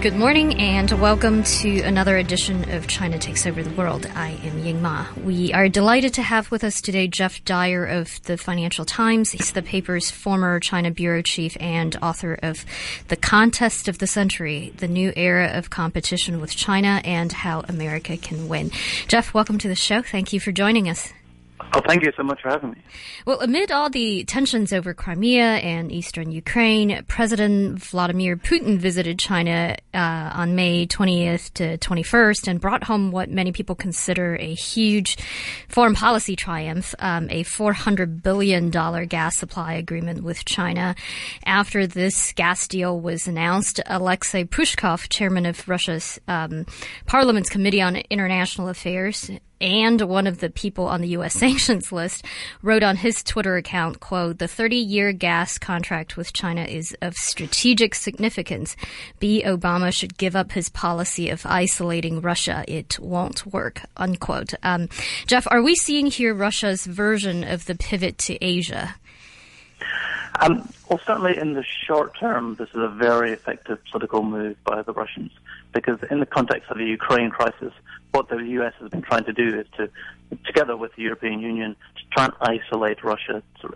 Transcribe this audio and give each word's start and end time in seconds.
Good 0.00 0.16
morning 0.16 0.58
and 0.58 0.90
welcome 0.92 1.42
to 1.42 1.80
another 1.82 2.16
edition 2.16 2.70
of 2.70 2.86
China 2.86 3.18
Takes 3.18 3.44
Over 3.44 3.62
the 3.62 3.74
World. 3.74 4.06
I 4.14 4.30
am 4.44 4.64
Ying 4.64 4.80
Ma. 4.80 5.06
We 5.22 5.52
are 5.52 5.68
delighted 5.68 6.14
to 6.14 6.22
have 6.22 6.50
with 6.50 6.64
us 6.64 6.80
today 6.80 7.06
Geoff 7.06 7.44
Dyer 7.44 7.84
of 7.84 8.22
the 8.22 8.38
Financial 8.38 8.86
Times. 8.86 9.32
He's 9.32 9.52
the 9.52 9.60
paper's 9.60 10.10
former 10.10 10.58
China 10.58 10.90
bureau 10.90 11.20
chief 11.20 11.54
and 11.60 11.94
author 12.00 12.38
of 12.42 12.64
The 13.08 13.16
Contest 13.16 13.88
of 13.88 13.98
the 13.98 14.06
Century, 14.06 14.72
the 14.78 14.88
new 14.88 15.12
era 15.16 15.50
of 15.52 15.68
competition 15.68 16.40
with 16.40 16.56
China 16.56 17.02
and 17.04 17.30
how 17.30 17.60
America 17.68 18.16
can 18.16 18.48
win. 18.48 18.70
Geoff, 19.06 19.34
welcome 19.34 19.58
to 19.58 19.68
the 19.68 19.74
show. 19.74 20.00
Thank 20.00 20.32
you 20.32 20.40
for 20.40 20.50
joining 20.50 20.88
us. 20.88 21.12
Oh, 21.72 21.80
thank 21.86 22.02
you 22.02 22.12
so 22.16 22.22
much 22.22 22.42
for 22.42 22.48
having 22.48 22.70
me. 22.70 22.82
Well, 23.26 23.40
amid 23.40 23.70
all 23.70 23.90
the 23.90 24.24
tensions 24.24 24.72
over 24.72 24.92
Crimea 24.94 25.44
and 25.44 25.92
eastern 25.92 26.32
Ukraine, 26.32 27.04
President 27.06 27.78
Vladimir 27.78 28.36
Putin 28.36 28.78
visited 28.78 29.18
China 29.18 29.76
uh, 29.94 30.30
on 30.34 30.56
May 30.56 30.86
20th 30.86 31.52
to 31.54 31.78
21st 31.78 32.48
and 32.48 32.60
brought 32.60 32.84
home 32.84 33.10
what 33.10 33.30
many 33.30 33.52
people 33.52 33.74
consider 33.74 34.36
a 34.36 34.54
huge 34.54 35.16
foreign 35.68 35.94
policy 35.94 36.34
triumph, 36.34 36.94
um, 36.98 37.28
a 37.30 37.44
$400 37.44 38.22
billion 38.22 38.70
gas 38.70 39.36
supply 39.36 39.74
agreement 39.74 40.24
with 40.24 40.44
China. 40.44 40.94
After 41.44 41.86
this 41.86 42.32
gas 42.32 42.66
deal 42.66 43.00
was 43.00 43.28
announced, 43.28 43.80
Alexei 43.86 44.44
Pushkov, 44.44 45.08
chairman 45.08 45.46
of 45.46 45.68
Russia's 45.68 46.20
um, 46.26 46.66
Parliament's 47.06 47.50
Committee 47.50 47.82
on 47.82 47.96
International 48.10 48.68
Affairs, 48.68 49.30
and 49.60 50.00
one 50.02 50.26
of 50.26 50.40
the 50.40 50.50
people 50.50 50.86
on 50.86 51.00
the 51.00 51.08
U.S. 51.08 51.34
sanctions 51.40 51.92
list 51.92 52.24
wrote 52.62 52.82
on 52.82 52.96
his 52.96 53.22
Twitter 53.22 53.56
account, 53.56 54.00
quote, 54.00 54.38
the 54.38 54.46
30-year 54.46 55.12
gas 55.12 55.58
contract 55.58 56.16
with 56.16 56.32
China 56.32 56.64
is 56.64 56.96
of 57.02 57.14
strategic 57.14 57.94
significance. 57.94 58.76
B. 59.18 59.42
Obama 59.44 59.92
should 59.92 60.18
give 60.18 60.34
up 60.36 60.52
his 60.52 60.68
policy 60.68 61.28
of 61.28 61.44
isolating 61.46 62.20
Russia. 62.20 62.64
It 62.66 62.98
won't 62.98 63.46
work, 63.46 63.82
unquote. 63.96 64.54
Um, 64.62 64.88
Geoff, 65.26 65.46
are 65.50 65.62
we 65.62 65.74
seeing 65.74 66.06
here 66.06 66.34
Russia's 66.34 66.86
version 66.86 67.44
of 67.44 67.66
the 67.66 67.74
pivot 67.74 68.18
to 68.18 68.42
Asia? 68.44 68.96
Um, 70.40 70.66
well, 70.88 70.98
certainly 71.06 71.36
in 71.36 71.52
the 71.52 71.62
short 71.62 72.18
term, 72.18 72.54
this 72.54 72.70
is 72.70 72.76
a 72.76 72.88
very 72.88 73.32
effective 73.32 73.78
political 73.90 74.22
move 74.22 74.56
by 74.64 74.80
the 74.80 74.92
Russians 74.92 75.32
because 75.74 75.98
in 76.10 76.18
the 76.18 76.26
context 76.26 76.70
of 76.70 76.78
the 76.78 76.86
Ukraine 76.86 77.30
crisis, 77.30 77.72
what 78.12 78.28
the 78.30 78.38
U.S. 78.38 78.72
has 78.80 78.90
been 78.90 79.02
trying 79.02 79.24
to 79.24 79.34
do 79.34 79.60
is 79.60 79.66
to, 79.76 79.90
together 80.46 80.78
with 80.78 80.94
the 80.96 81.02
European 81.02 81.40
Union, 81.40 81.76
to 81.96 82.02
try 82.10 82.24
and 82.24 82.34
isolate 82.40 83.04
Russia, 83.04 83.42
of, 83.62 83.74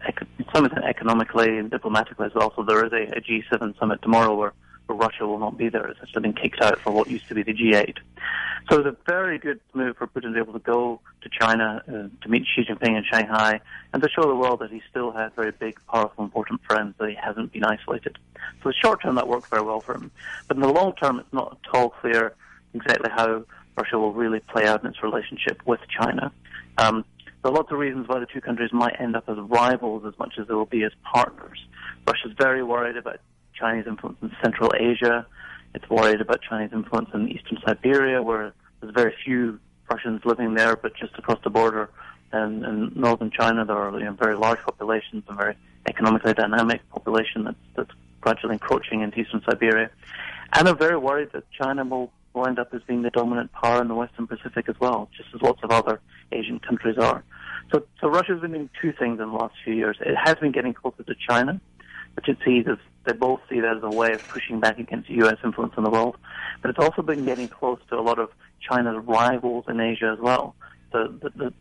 some 0.55 0.65
extent 0.65 0.87
economically 0.87 1.59
and 1.59 1.71
diplomatically 1.71 2.27
as 2.27 2.35
well. 2.35 2.53
So 2.57 2.63
there 2.63 2.85
is 2.87 2.93
a 2.93 3.15
a 3.17 3.21
G7 3.21 3.79
summit 3.79 4.01
tomorrow 4.01 4.35
where 4.35 4.53
Russia 4.93 5.27
will 5.27 5.39
not 5.39 5.57
be 5.57 5.69
there. 5.69 5.87
It's 5.87 6.01
actually 6.03 6.23
been 6.23 6.35
kicked 6.35 6.61
out 6.61 6.79
for 6.81 6.93
what 6.93 7.09
used 7.09 7.29
to 7.29 7.35
be 7.35 7.43
the 7.43 7.55
G8. 7.55 7.97
So 8.71 8.79
it's 8.79 8.87
a 8.87 8.97
very 9.07 9.39
good 9.39 9.61
move 9.75 9.97
for 9.97 10.07
Putin 10.07 10.23
to 10.23 10.33
be 10.33 10.39
able 10.39 10.55
to 10.55 10.59
go 10.59 11.01
to 11.23 11.29
China 11.29 11.83
uh, 11.87 11.93
to 12.23 12.29
meet 12.29 12.47
Xi 12.47 12.65
Jinping 12.65 12.97
in 12.97 13.05
Shanghai 13.05 13.61
and 13.93 14.03
to 14.03 14.09
show 14.09 14.27
the 14.27 14.35
world 14.35 14.61
that 14.61 14.71
he 14.71 14.83
still 14.91 15.11
has 15.13 15.33
very 15.37 15.53
big, 15.53 15.79
powerful, 15.87 16.25
important 16.25 16.63
friends, 16.65 16.95
that 16.99 17.11
he 17.11 17.15
hasn't 17.15 17.53
been 17.53 17.65
isolated. 17.65 18.19
So 18.63 18.71
the 18.71 18.75
short 18.75 19.03
term, 19.03 19.17
that 19.17 19.29
worked 19.29 19.49
very 19.49 19.63
well 19.63 19.81
for 19.81 19.95
him. 19.95 20.11
But 20.49 20.57
in 20.57 20.63
the 20.63 20.73
long 20.73 20.95
term, 20.95 21.19
it's 21.19 21.33
not 21.33 21.59
at 21.67 21.75
all 21.75 21.91
clear 21.91 22.35
exactly 22.73 23.11
how 23.15 23.45
Russia 23.77 23.99
will 23.99 24.13
really 24.13 24.41
play 24.41 24.67
out 24.67 24.83
in 24.83 24.89
its 24.89 25.03
relationship 25.03 25.61
with 25.67 25.81
China. 25.89 26.33
Um, 26.79 27.05
there 27.43 27.53
are 27.53 27.55
lots 27.55 27.71
of 27.71 27.79
reasons 27.79 28.09
why 28.09 28.21
the 28.21 28.27
two 28.27 28.41
countries 28.41 28.73
might 28.73 28.99
end 28.99 29.17
up 29.17 29.29
as 29.29 29.37
rivals 29.39 30.05
as 30.07 30.19
much 30.19 30.35
as 30.39 30.49
they 30.49 30.55
will 30.55 30.65
be 30.65 30.83
as 30.85 30.93
partners. 31.03 31.63
Russia's 32.07 32.33
very 32.39 32.63
worried 32.63 32.97
about 32.97 33.21
Chinese 33.59 33.87
influence 33.87 34.19
in 34.23 34.31
Central 34.43 34.73
Asia. 34.79 35.27
It's 35.75 35.89
worried 35.89 36.21
about 36.21 36.41
Chinese 36.43 36.71
influence 36.73 37.11
in 37.15 37.29
eastern 37.29 37.59
Siberia, 37.67 38.23
where 38.23 38.53
there's 38.81 38.95
very 38.95 39.15
few 39.25 39.59
Russians 39.91 40.23
living 40.25 40.55
there, 40.55 40.77
but 40.77 40.95
just 40.97 41.13
across 41.19 41.39
the 41.43 41.51
border 41.51 41.91
in, 42.33 42.65
in 42.65 42.93
northern 42.95 43.31
China, 43.31 43.65
there 43.65 43.77
are 43.77 43.99
you 43.99 44.05
know, 44.05 44.13
very 44.13 44.37
large 44.37 44.61
populations, 44.61 45.25
a 45.29 45.35
very 45.35 45.57
economically 45.87 46.33
dynamic 46.33 46.81
population 46.91 47.45
that's, 47.45 47.57
that's 47.77 47.91
gradually 48.21 48.55
encroaching 48.55 49.03
into 49.03 49.21
eastern 49.21 49.43
Siberia. 49.49 49.91
And 50.53 50.67
they're 50.67 50.75
very 50.75 50.97
worried 50.97 51.31
that 51.33 51.45
China 51.51 51.85
will 51.85 52.13
will 52.35 52.47
end 52.49 52.59
up 52.59 52.75
as 52.75 52.83
being 52.83 53.03
the 53.03 53.11
dominant 53.11 53.53
power 53.53 53.81
in 53.81 53.87
the 53.87 53.95
Western 53.95 54.27
Pacific 54.27 54.69
as 54.69 54.75
well, 54.81 55.09
just 55.17 55.29
as 55.35 55.41
lots 55.41 55.61
of 55.63 55.71
other 55.71 56.01
Asian 56.33 56.59
countries 56.59 56.99
are. 56.99 57.23
So, 57.73 57.87
so 58.01 58.09
Russia's 58.09 58.41
been 58.41 58.51
doing 58.51 58.71
two 58.83 58.93
things 58.93 59.21
in 59.21 59.29
the 59.31 59.37
last 59.37 59.55
few 59.65 59.75
years. 59.75 59.97
It 60.01 60.17
has 60.17 60.35
been 60.37 60.53
getting 60.53 60.75
closer 60.75 61.05
to 61.05 61.15
China, 61.29 61.61
which 62.17 62.29
it 62.29 62.39
sees 62.45 62.67
as 62.69 62.79
they 63.05 63.13
both 63.13 63.41
see 63.49 63.61
that 63.61 63.77
as 63.77 63.83
a 63.83 63.91
way 63.91 64.13
of 64.13 64.27
pushing 64.29 64.61
back 64.61 64.79
against 64.79 65.09
U.S. 65.11 65.37
influence 65.45 65.75
in 65.77 65.85
the 65.85 65.91
world. 65.91 66.17
But 66.63 66.71
it's 66.71 66.79
also 66.79 67.03
been 67.03 67.25
getting 67.25 67.49
close 67.49 67.79
to 67.91 67.99
a 67.99 68.03
lot 68.03 68.19
of 68.19 68.31
China's 68.61 69.05
rivals 69.05 69.67
in 69.69 69.81
Asia 69.81 70.15
as 70.17 70.19
well. 70.19 70.55
The, 70.93 71.19
the, 71.23 71.31
the, 71.31 71.53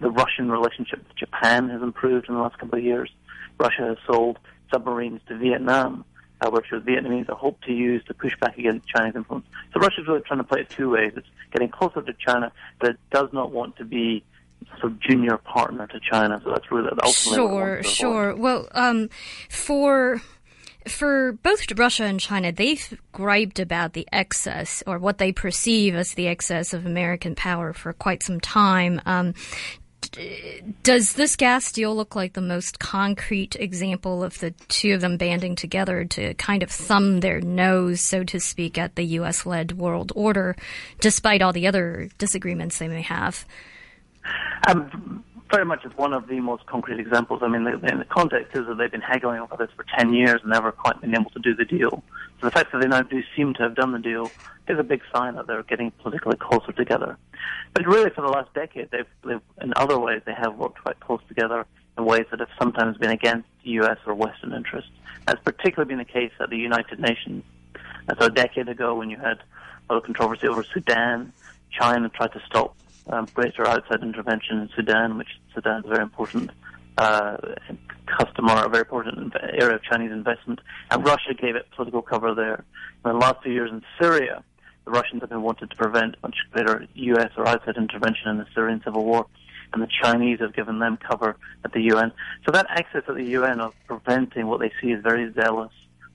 the 0.00 0.10
Russian 0.10 0.50
relationship 0.50 1.00
with 1.00 1.16
Japan 1.16 1.68
has 1.70 1.82
improved 1.82 2.28
in 2.28 2.34
the 2.34 2.40
last 2.40 2.58
couple 2.58 2.78
of 2.78 2.84
years. 2.84 3.10
Russia 3.58 3.82
has 3.82 3.96
sold 4.06 4.38
submarines 4.70 5.20
to 5.28 5.36
Vietnam 5.36 6.04
uh, 6.42 6.50
which 6.50 6.66
the 6.70 6.78
Vietnamese 6.78 7.28
hope 7.30 7.60
to 7.62 7.72
use 7.72 8.02
to 8.04 8.14
push 8.14 8.36
back 8.40 8.58
against 8.58 8.88
Chinese 8.88 9.14
influence. 9.14 9.46
So 9.72 9.80
Russia's 9.80 10.06
really 10.06 10.22
trying 10.22 10.40
to 10.40 10.44
play 10.44 10.60
it 10.60 10.70
two 10.70 10.90
ways. 10.90 11.12
It's 11.16 11.26
getting 11.52 11.68
closer 11.68 12.02
to 12.02 12.12
China, 12.14 12.52
but 12.80 12.90
it 12.90 12.96
does 13.10 13.28
not 13.32 13.52
want 13.52 13.76
to 13.76 13.84
be 13.84 14.24
sort 14.80 14.92
of 14.92 15.00
junior 15.00 15.36
partner 15.38 15.86
to 15.86 16.00
China. 16.00 16.40
So 16.44 16.50
that's 16.50 16.70
really 16.70 16.88
ultimately 17.02 17.36
sure, 17.36 17.82
sure. 17.82 18.34
Well, 18.34 18.68
um, 18.72 19.08
for 19.48 20.22
for 20.86 21.32
both 21.32 21.70
Russia 21.78 22.04
and 22.04 22.20
China, 22.20 22.52
they've 22.52 23.00
griped 23.12 23.58
about 23.58 23.92
the 23.92 24.06
excess 24.12 24.82
or 24.86 24.98
what 24.98 25.18
they 25.18 25.32
perceive 25.32 25.94
as 25.94 26.14
the 26.14 26.28
excess 26.28 26.72
of 26.72 26.86
American 26.86 27.34
power 27.34 27.72
for 27.72 27.92
quite 27.92 28.22
some 28.22 28.40
time. 28.40 29.00
Um, 29.06 29.34
does 30.82 31.14
this 31.14 31.36
gas 31.36 31.72
deal 31.72 31.94
look 31.94 32.14
like 32.14 32.34
the 32.34 32.40
most 32.40 32.78
concrete 32.78 33.56
example 33.56 34.22
of 34.22 34.38
the 34.40 34.50
two 34.68 34.94
of 34.94 35.00
them 35.00 35.16
banding 35.16 35.56
together 35.56 36.04
to 36.04 36.34
kind 36.34 36.62
of 36.62 36.70
thumb 36.70 37.20
their 37.20 37.40
nose, 37.40 38.00
so 38.00 38.24
to 38.24 38.38
speak, 38.38 38.76
at 38.76 38.96
the 38.96 39.04
U.S. 39.04 39.46
led 39.46 39.72
world 39.72 40.12
order, 40.14 40.56
despite 41.00 41.40
all 41.40 41.52
the 41.52 41.66
other 41.66 42.10
disagreements 42.18 42.78
they 42.78 42.88
may 42.88 43.02
have? 43.02 43.46
Um, 44.68 45.24
very 45.52 45.66
much 45.66 45.84
it's 45.84 45.96
one 45.96 46.14
of 46.14 46.26
the 46.28 46.40
most 46.40 46.64
concrete 46.66 46.98
examples. 46.98 47.40
I 47.42 47.48
mean, 47.48 47.64
the, 47.64 47.76
the 47.76 48.06
context 48.08 48.56
is 48.56 48.66
that 48.66 48.78
they've 48.78 48.90
been 48.90 49.02
haggling 49.02 49.38
over 49.40 49.56
this 49.56 49.70
for 49.76 49.84
10 49.98 50.14
years 50.14 50.40
and 50.42 50.50
never 50.50 50.72
quite 50.72 51.00
been 51.00 51.14
able 51.14 51.30
to 51.30 51.38
do 51.38 51.54
the 51.54 51.66
deal. 51.66 52.02
So 52.40 52.46
the 52.46 52.50
fact 52.50 52.72
that 52.72 52.80
they 52.80 52.88
now 52.88 53.02
do 53.02 53.22
seem 53.36 53.52
to 53.54 53.62
have 53.62 53.74
done 53.74 53.92
the 53.92 53.98
deal 53.98 54.30
is 54.66 54.78
a 54.78 54.82
big 54.82 55.02
sign 55.14 55.34
that 55.34 55.46
they're 55.46 55.62
getting 55.62 55.90
politically 55.90 56.36
closer 56.36 56.72
together. 56.72 57.18
But 57.74 57.86
really, 57.86 58.10
for 58.10 58.22
the 58.22 58.28
last 58.28 58.52
decade, 58.54 58.90
they've, 58.90 59.06
they've 59.24 59.40
in 59.60 59.74
other 59.76 59.98
ways, 59.98 60.22
they 60.24 60.34
have 60.34 60.56
worked 60.56 60.80
quite 60.82 60.98
close 61.00 61.20
together 61.28 61.66
in 61.98 62.04
ways 62.06 62.24
that 62.30 62.40
have 62.40 62.48
sometimes 62.58 62.96
been 62.96 63.10
against 63.10 63.46
U.S. 63.64 63.98
or 64.06 64.14
Western 64.14 64.54
interests. 64.54 64.90
That's 65.26 65.42
particularly 65.42 65.88
been 65.88 65.98
the 65.98 66.04
case 66.04 66.32
at 66.40 66.48
the 66.48 66.56
United 66.56 66.98
Nations. 66.98 67.44
And 68.08 68.18
so 68.18 68.26
a 68.26 68.30
decade 68.30 68.68
ago, 68.68 68.94
when 68.94 69.10
you 69.10 69.18
had 69.18 69.38
a 69.88 69.94
lot 69.94 69.98
of 69.98 70.04
controversy 70.04 70.48
over 70.48 70.64
Sudan, 70.64 71.32
China 71.70 72.08
tried 72.08 72.32
to 72.32 72.42
stop 72.46 72.74
um, 73.08 73.26
greater 73.34 73.66
outside 73.66 74.02
intervention 74.02 74.58
in 74.58 74.68
Sudan, 74.74 75.18
which 75.18 75.28
Sudan 75.54 75.80
is 75.84 75.88
very 75.88 76.02
important 76.02 76.50
uh, 76.98 77.36
customer, 78.06 78.64
a 78.64 78.68
very 78.68 78.82
important 78.82 79.34
area 79.52 79.76
of 79.76 79.82
Chinese 79.82 80.12
investment, 80.12 80.60
and 80.90 81.04
Russia 81.04 81.34
gave 81.34 81.56
it 81.56 81.66
political 81.74 82.02
cover 82.02 82.34
there. 82.34 82.64
In 83.04 83.12
the 83.12 83.18
last 83.18 83.42
few 83.42 83.52
years 83.52 83.70
in 83.70 83.82
Syria, 84.00 84.44
the 84.84 84.90
Russians 84.90 85.22
have 85.22 85.30
been 85.30 85.42
wanted 85.42 85.70
to 85.70 85.76
prevent 85.76 86.16
much 86.22 86.36
greater 86.52 86.86
U.S. 86.94 87.30
or 87.36 87.46
outside 87.46 87.76
intervention 87.76 88.28
in 88.28 88.38
the 88.38 88.46
Syrian 88.54 88.82
civil 88.84 89.04
war, 89.04 89.26
and 89.72 89.82
the 89.82 89.88
Chinese 90.02 90.40
have 90.40 90.54
given 90.54 90.78
them 90.80 90.98
cover 90.98 91.36
at 91.64 91.72
the 91.72 91.80
UN. 91.92 92.12
So 92.44 92.52
that 92.52 92.66
access 92.68 93.04
at 93.08 93.14
the 93.14 93.24
UN 93.24 93.60
of 93.60 93.74
preventing 93.86 94.46
what 94.46 94.60
they 94.60 94.70
see 94.80 94.92
as 94.92 95.02
very 95.02 95.32
zealous 95.32 95.72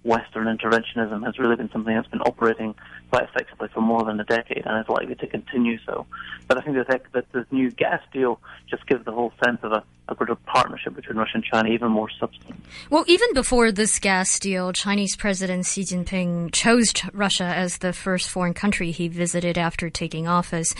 Western 0.07 0.47
interventionism 0.47 1.25
has 1.25 1.37
really 1.37 1.57
been 1.57 1.69
something 1.69 1.93
that's 1.93 2.07
been 2.07 2.21
operating 2.21 2.73
quite 3.09 3.23
effectively 3.23 3.67
for 3.73 3.81
more 3.81 4.03
than 4.05 4.19
a 4.19 4.23
decade 4.23 4.63
and 4.65 4.79
is 4.79 4.87
likely 4.89 5.15
to 5.15 5.27
continue 5.27 5.77
so. 5.85 6.05
But 6.47 6.57
I 6.57 6.61
think 6.61 6.77
that, 6.77 7.25
this 7.33 7.45
new 7.51 7.69
gas 7.71 8.01
deal 8.13 8.39
just 8.69 8.87
gives 8.87 9.03
the 9.03 9.11
whole 9.11 9.33
sense 9.43 9.59
of 9.63 9.73
a, 9.73 9.83
a 10.07 10.31
of 10.31 10.45
partnership 10.45 10.95
between 10.95 11.17
Russia 11.17 11.33
and 11.35 11.43
China 11.43 11.69
even 11.69 11.91
more 11.91 12.09
substance. 12.19 12.59
Well, 12.89 13.03
even 13.07 13.33
before 13.33 13.71
this 13.71 13.99
gas 13.99 14.39
deal, 14.39 14.71
Chinese 14.71 15.17
President 15.17 15.65
Xi 15.65 15.81
Jinping 15.81 16.53
chose 16.53 16.93
Russia 17.11 17.43
as 17.43 17.79
the 17.79 17.91
first 17.91 18.29
foreign 18.29 18.53
country 18.53 18.91
he 18.91 19.09
visited 19.09 19.57
after 19.57 19.89
taking 19.89 20.27
office. 20.27 20.73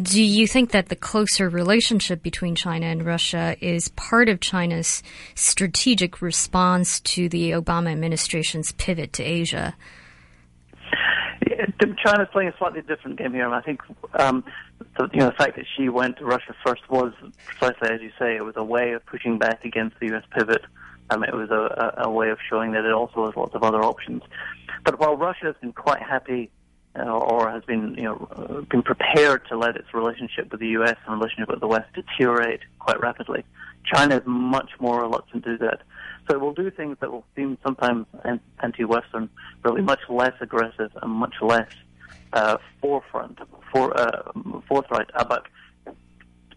Do 0.00 0.22
you 0.22 0.46
think 0.46 0.72
that 0.72 0.90
the 0.90 0.96
closer 0.96 1.48
relationship 1.48 2.22
between 2.22 2.54
China 2.54 2.86
and 2.86 3.04
Russia 3.04 3.56
is 3.60 3.88
part 3.90 4.28
of 4.28 4.40
China's 4.40 5.02
strategic 5.34 6.20
response 6.20 7.00
to 7.00 7.30
the 7.30 7.52
Obama 7.52 7.90
administration's 7.92 8.73
pivot 8.76 9.12
to 9.14 9.22
Asia? 9.22 9.76
China's 12.04 12.28
playing 12.32 12.48
a 12.48 12.56
slightly 12.58 12.82
different 12.82 13.18
game 13.18 13.32
here, 13.32 13.44
and 13.44 13.54
I 13.54 13.60
think 13.60 13.80
um, 14.14 14.44
the, 14.96 15.08
you 15.12 15.20
know 15.20 15.26
the 15.26 15.32
fact 15.32 15.56
that 15.56 15.64
Xi 15.76 15.88
went 15.88 16.18
to 16.18 16.24
Russia 16.24 16.54
first 16.64 16.82
was 16.88 17.12
precisely 17.46 17.90
as 17.90 18.00
you 18.00 18.10
say. 18.18 18.36
It 18.36 18.44
was 18.44 18.54
a 18.56 18.64
way 18.64 18.92
of 18.92 19.04
pushing 19.06 19.38
back 19.38 19.64
against 19.64 19.98
the 20.00 20.06
U.S. 20.08 20.24
pivot. 20.36 20.62
Um, 21.10 21.22
it 21.22 21.34
was 21.34 21.50
a, 21.50 22.02
a, 22.02 22.08
a 22.08 22.10
way 22.10 22.30
of 22.30 22.38
showing 22.48 22.72
that 22.72 22.84
it 22.84 22.92
also 22.92 23.26
has 23.26 23.36
lots 23.36 23.54
of 23.54 23.62
other 23.62 23.82
options. 23.82 24.22
But 24.84 24.98
while 24.98 25.16
Russia 25.16 25.46
has 25.46 25.54
been 25.60 25.72
quite 25.72 26.02
happy 26.02 26.50
uh, 26.98 27.02
or 27.02 27.50
has 27.50 27.62
been, 27.64 27.94
you 27.94 28.04
know, 28.04 28.28
uh, 28.32 28.60
been 28.62 28.82
prepared 28.82 29.46
to 29.48 29.58
let 29.58 29.76
its 29.76 29.92
relationship 29.92 30.50
with 30.50 30.60
the 30.60 30.68
U.S. 30.68 30.96
and 31.06 31.20
relationship 31.20 31.50
with 31.50 31.60
the 31.60 31.66
West 31.66 31.92
deteriorate 31.94 32.60
quite 32.78 33.00
rapidly. 33.00 33.44
China 33.92 34.16
is 34.16 34.22
much 34.24 34.70
more 34.80 35.02
reluctant 35.02 35.44
to 35.44 35.58
do 35.58 35.58
that. 35.58 35.82
So 36.26 36.36
it 36.36 36.40
will 36.40 36.54
do 36.54 36.70
things 36.70 36.96
that 37.00 37.12
will 37.12 37.24
seem 37.36 37.58
sometimes 37.62 38.06
anti-Western, 38.62 39.28
but 39.62 39.74
be 39.74 39.82
much 39.82 40.00
less 40.08 40.32
aggressive 40.40 40.90
and 41.02 41.10
much 41.12 41.34
less 41.42 41.70
uh, 42.32 42.56
forefront, 42.80 43.38
for, 43.70 43.96
uh, 43.98 44.32
forthright 44.66 45.10
about 45.14 45.46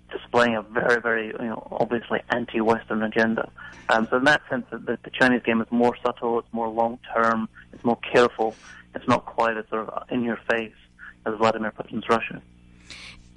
displaying 0.10 0.56
a 0.56 0.62
very, 0.62 1.02
very, 1.02 1.28
you 1.28 1.50
know, 1.50 1.68
obviously 1.72 2.22
anti-Western 2.30 3.04
agenda. 3.04 3.52
Um, 3.90 4.08
so 4.10 4.18
in 4.18 4.24
that 4.24 4.42
sense, 4.50 4.66
the, 4.72 4.98
the 5.04 5.10
Chinese 5.12 5.42
game 5.44 5.62
is 5.62 5.68
more 5.69 5.96
subtle, 6.04 6.40
it's 6.40 6.54
more 6.54 6.69
long-term, 6.69 7.50
it's 7.74 7.84
more 7.84 8.00
careful, 8.14 8.56
it's 8.96 9.08
not 9.08 9.25
quite 9.25 9.58
as 9.58 9.66
sort 9.69 9.90
of 9.90 10.04
in 10.10 10.24
your 10.24 10.40
face 10.50 10.74
as 11.25 11.36
Vladimir 11.36 11.72
Putin's 11.72 12.08
Russia. 12.08 12.42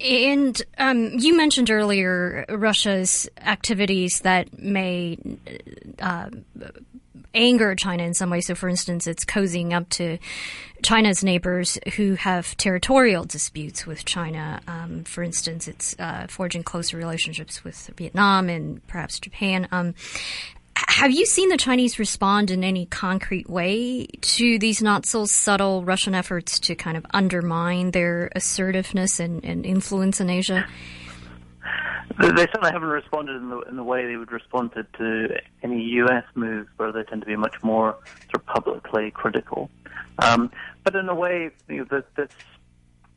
And 0.03 0.61
um, 0.77 1.19
you 1.19 1.37
mentioned 1.37 1.69
earlier 1.69 2.45
Russia's 2.49 3.29
activities 3.39 4.21
that 4.21 4.57
may 4.57 5.17
uh, 5.99 6.29
anger 7.33 7.75
China 7.75 8.03
in 8.03 8.13
some 8.13 8.29
way. 8.29 8.41
So, 8.41 8.55
for 8.55 8.67
instance, 8.67 9.07
it's 9.07 9.25
cozying 9.25 9.73
up 9.73 9.89
to 9.89 10.17
China's 10.83 11.23
neighbors 11.23 11.77
who 11.95 12.15
have 12.15 12.57
territorial 12.57 13.23
disputes 13.23 13.85
with 13.85 14.05
China. 14.05 14.61
Um, 14.67 15.03
for 15.03 15.23
instance, 15.23 15.67
it's 15.67 15.95
uh, 15.99 16.27
forging 16.27 16.63
closer 16.63 16.97
relationships 16.97 17.63
with 17.63 17.91
Vietnam 17.95 18.49
and 18.49 18.85
perhaps 18.87 19.19
Japan. 19.19 19.67
Um, 19.71 19.93
have 20.75 21.11
you 21.11 21.25
seen 21.25 21.49
the 21.49 21.57
Chinese 21.57 21.99
respond 21.99 22.51
in 22.51 22.63
any 22.63 22.85
concrete 22.85 23.49
way 23.49 24.05
to 24.21 24.59
these 24.59 24.81
not 24.81 25.05
so 25.05 25.25
subtle 25.25 25.83
Russian 25.83 26.13
efforts 26.13 26.59
to 26.61 26.75
kind 26.75 26.97
of 26.97 27.05
undermine 27.13 27.91
their 27.91 28.29
assertiveness 28.35 29.19
and, 29.19 29.43
and 29.43 29.65
influence 29.65 30.21
in 30.21 30.29
Asia? 30.29 30.65
They 32.19 32.27
certainly 32.27 32.71
haven't 32.71 32.89
responded 32.89 33.37
in 33.37 33.49
the, 33.49 33.59
in 33.61 33.75
the 33.77 33.83
way 33.83 34.05
they 34.05 34.15
would 34.15 34.31
respond 34.31 34.73
to, 34.73 34.83
to 34.83 35.41
any 35.63 35.81
U.S. 35.81 36.23
moves, 36.35 36.69
where 36.77 36.91
they 36.91 37.03
tend 37.03 37.21
to 37.21 37.27
be 37.27 37.35
much 37.35 37.55
more 37.63 37.97
sort 38.25 38.35
of 38.35 38.45
publicly 38.45 39.11
critical. 39.11 39.71
Um, 40.19 40.51
but 40.83 40.95
in 40.95 41.09
a 41.09 41.15
way, 41.15 41.51
you 41.67 41.77
know, 41.77 41.85
this, 41.89 42.03
this, 42.15 42.29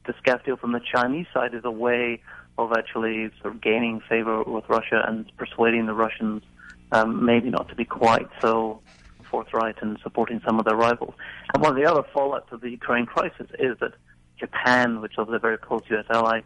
this 0.06 0.16
gas 0.24 0.40
deal 0.44 0.56
from 0.56 0.72
the 0.72 0.80
Chinese 0.80 1.26
side 1.34 1.54
is 1.54 1.64
a 1.64 1.70
way 1.70 2.22
of 2.56 2.72
actually 2.72 3.30
sort 3.42 3.54
of 3.54 3.60
gaining 3.60 4.00
favor 4.08 4.42
with 4.42 4.64
Russia 4.68 5.04
and 5.06 5.30
persuading 5.36 5.86
the 5.86 5.94
Russians 5.94 6.42
um, 6.92 7.24
maybe 7.24 7.50
not 7.50 7.68
to 7.68 7.74
be 7.74 7.84
quite 7.84 8.28
so 8.40 8.80
forthright 9.30 9.76
in 9.82 9.98
supporting 10.02 10.40
some 10.46 10.58
of 10.58 10.64
their 10.64 10.76
rivals. 10.76 11.14
And 11.52 11.62
one 11.62 11.72
of 11.72 11.76
the 11.76 11.90
other 11.90 12.04
fallouts 12.14 12.52
of 12.52 12.60
the 12.60 12.70
Ukraine 12.70 13.06
crisis 13.06 13.48
is 13.58 13.76
that 13.80 13.94
Japan, 14.38 15.00
which 15.00 15.12
is 15.18 15.26
a 15.28 15.38
very 15.38 15.58
close 15.58 15.82
U.S. 15.90 16.06
ally, 16.10 16.40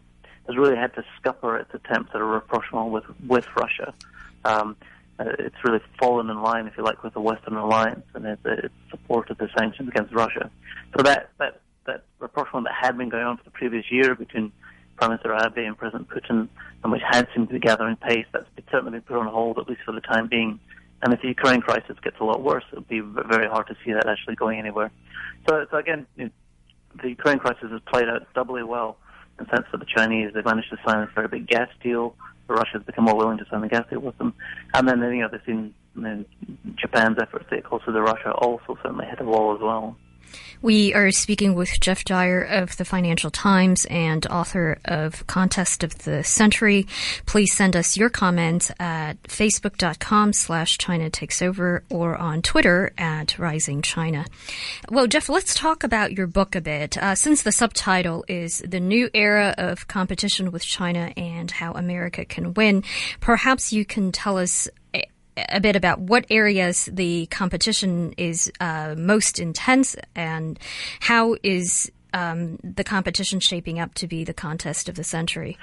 has 0.47 0.57
really 0.57 0.77
had 0.77 0.95
to 0.95 1.05
scupper 1.19 1.59
its 1.59 1.73
attempts 1.75 2.11
at 2.15 2.21
a 2.21 2.25
rapprochement 2.25 2.91
with 2.91 3.05
with 3.27 3.47
Russia. 3.57 3.93
Um, 4.45 4.77
uh, 5.19 5.25
it's 5.39 5.57
really 5.65 5.81
fallen 5.99 6.31
in 6.31 6.41
line, 6.43 6.67
if 6.67 6.77
you 6.77 6.85
like, 6.85 7.03
with 7.03 7.13
the 7.13 7.21
Western 7.21 7.57
alliance, 7.57 8.07
and 8.15 8.25
it's, 8.25 8.41
it's 8.45 8.75
supported 8.91 9.37
the 9.39 9.49
sanctions 9.59 9.89
against 9.89 10.15
Russia. 10.15 10.51
So 10.97 11.03
that 11.03 11.31
that 11.39 11.61
that 11.87 12.05
rapprochement 12.19 12.67
that 12.67 12.75
had 12.75 12.97
been 12.97 13.09
going 13.09 13.25
on 13.25 13.37
for 13.37 13.45
the 13.45 13.51
previous 13.51 13.91
year 13.91 14.15
between 14.15 14.53
Prime 14.99 15.11
Minister 15.11 15.33
Abe 15.35 15.67
and 15.67 15.79
President 15.79 16.09
Putin, 16.09 16.49
and 16.83 16.93
which 16.93 17.03
had 17.09 17.29
seemed 17.35 17.49
to 17.49 17.55
be 17.55 17.61
gathering 17.61 17.97
pace, 17.97 18.27
that's 18.33 18.47
certainly 18.71 18.93
been 18.93 19.03
put 19.03 19.17
on 19.17 19.27
hold, 19.27 19.59
at 19.59 19.69
least 19.69 19.83
for 19.87 19.93
the 19.93 20.01
time 20.01 20.27
being. 20.27 20.59
And 21.03 21.15
if 21.15 21.23
the 21.23 21.29
Ukraine 21.29 21.61
crisis 21.61 21.97
gets 22.03 22.17
a 22.21 22.25
lot 22.25 22.43
worse, 22.43 22.65
it'll 22.73 22.83
be 22.83 23.01
very 23.01 23.49
hard 23.49 23.69
to 23.69 23.77
see 23.85 23.93
that 23.93 24.09
actually 24.09 24.35
going 24.35 24.59
anywhere. 24.59 24.91
So, 25.49 25.65
so 25.71 25.77
again, 25.77 26.07
you 26.17 26.25
know, 26.25 26.31
the 27.01 27.11
Ukraine 27.11 27.39
crisis 27.39 27.71
has 27.71 27.81
played 27.87 28.09
out 28.09 28.27
doubly 28.35 28.65
well 28.65 28.97
in 29.39 29.45
the 29.45 29.51
sense 29.55 29.67
that 29.71 29.79
the 29.79 29.87
Chinese, 29.87 30.33
they've 30.35 30.45
managed 30.45 30.71
to 30.71 30.79
sign 30.85 31.03
a 31.03 31.07
very 31.15 31.29
big 31.29 31.47
gas 31.47 31.69
deal. 31.81 32.17
The 32.49 32.55
Russia's 32.55 32.83
become 32.83 33.05
more 33.05 33.17
willing 33.17 33.39
to 33.39 33.47
sign 33.49 33.63
a 33.63 33.69
gas 33.69 33.85
deal 33.89 34.01
with 34.01 34.19
them. 34.19 34.35
And 34.75 34.89
then, 34.89 35.01
you 35.01 35.23
know, 35.23 35.29
they've 35.31 35.41
seen 35.47 35.75
you 35.95 36.03
know, 36.03 36.25
Japan's 36.75 37.19
efforts 37.21 37.45
to 37.51 37.57
get 37.57 37.65
closer 37.65 37.93
to 37.93 38.01
Russia 38.01 38.33
also 38.33 38.77
certainly 38.83 39.07
hit 39.07 39.21
a 39.21 39.25
wall 39.25 39.55
as 39.55 39.61
well. 39.61 39.97
We 40.61 40.93
are 40.93 41.13
speaking 41.13 41.55
with 41.55 41.79
Geoff 41.79 42.05
Dyer 42.05 42.43
of 42.43 42.77
the 42.79 42.85
Financial 42.85 43.31
Times 43.31 43.85
and 43.85 44.27
author 44.27 44.79
of 44.85 45.25
Contest 45.29 45.85
of 45.85 45.97
the 45.99 46.25
Century. 46.25 46.87
Please 47.27 47.53
send 47.53 47.77
us 47.77 47.97
your 47.97 48.11
comments 48.11 48.73
at 48.81 49.23
facebook.com 49.23 50.33
slash 50.33 50.77
China 50.79 51.11
Takes 51.11 51.43
Over 51.43 51.85
or 51.89 52.17
on 52.17 52.43
Twitter 52.43 52.93
at 52.99 53.39
Rising 53.39 53.83
China. 53.83 54.25
Well, 54.91 55.07
Geoff, 55.07 55.29
let's 55.29 55.55
talk 55.55 55.85
about 55.85 56.13
your 56.13 56.27
book 56.27 56.57
a 56.57 56.61
bit. 56.61 56.99
Uh, 56.99 57.15
since 57.15 57.43
the 57.43 57.53
subtitle 57.53 58.25
is 58.27 58.59
The 58.67 58.81
New 58.81 59.11
Era 59.15 59.55
of 59.59 59.87
Competition 59.87 60.51
with 60.51 60.65
China 60.65 61.13
and 61.17 61.53
How 61.53 61.73
America 61.73 62.25
Can 62.25 62.55
Win, 62.55 62.83
perhaps 63.21 63.73
you 63.73 63.85
can 63.85 64.11
tell 64.11 64.37
us 64.39 64.69
a 65.49 65.61
bit 65.61 65.77
about 65.77 66.01
what 66.01 66.27
areas 66.31 66.89
the 66.93 67.27
competition 67.27 68.13
is 68.17 68.51
uh, 68.61 68.95
most 68.97 69.39
intense 69.39 69.97
and 70.15 70.59
how 71.01 71.37
is 71.43 71.91
um, 72.13 72.59
the 72.63 72.85
competition 72.85 73.41
shaping 73.41 73.79
up 73.79 73.95
to 73.95 74.07
be 74.07 74.25
the 74.25 74.35
contest 74.35 74.89
of 74.89 74.95
the 74.95 75.05
century? 75.05 75.59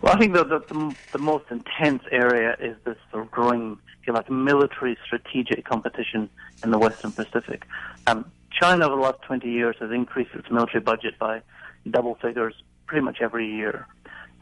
Well, 0.00 0.14
I 0.14 0.18
think 0.18 0.34
the, 0.34 0.44
the, 0.44 0.96
the 1.12 1.18
most 1.18 1.44
intense 1.50 2.02
area 2.10 2.56
is 2.58 2.76
this 2.84 2.96
sort 3.10 3.24
of 3.24 3.30
growing, 3.30 3.78
if 4.00 4.06
you 4.06 4.12
like, 4.12 4.28
military 4.30 4.98
strategic 5.06 5.64
competition 5.64 6.28
in 6.64 6.70
the 6.70 6.78
Western 6.78 7.12
Pacific. 7.12 7.64
Um, 8.06 8.30
China, 8.50 8.86
over 8.86 8.96
the 8.96 9.02
last 9.02 9.22
20 9.22 9.48
years, 9.48 9.76
has 9.80 9.90
increased 9.92 10.34
its 10.34 10.50
military 10.50 10.80
budget 10.80 11.18
by 11.18 11.42
double 11.88 12.16
figures 12.16 12.54
pretty 12.86 13.04
much 13.04 13.18
every 13.20 13.48
year. 13.48 13.86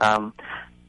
Um, 0.00 0.32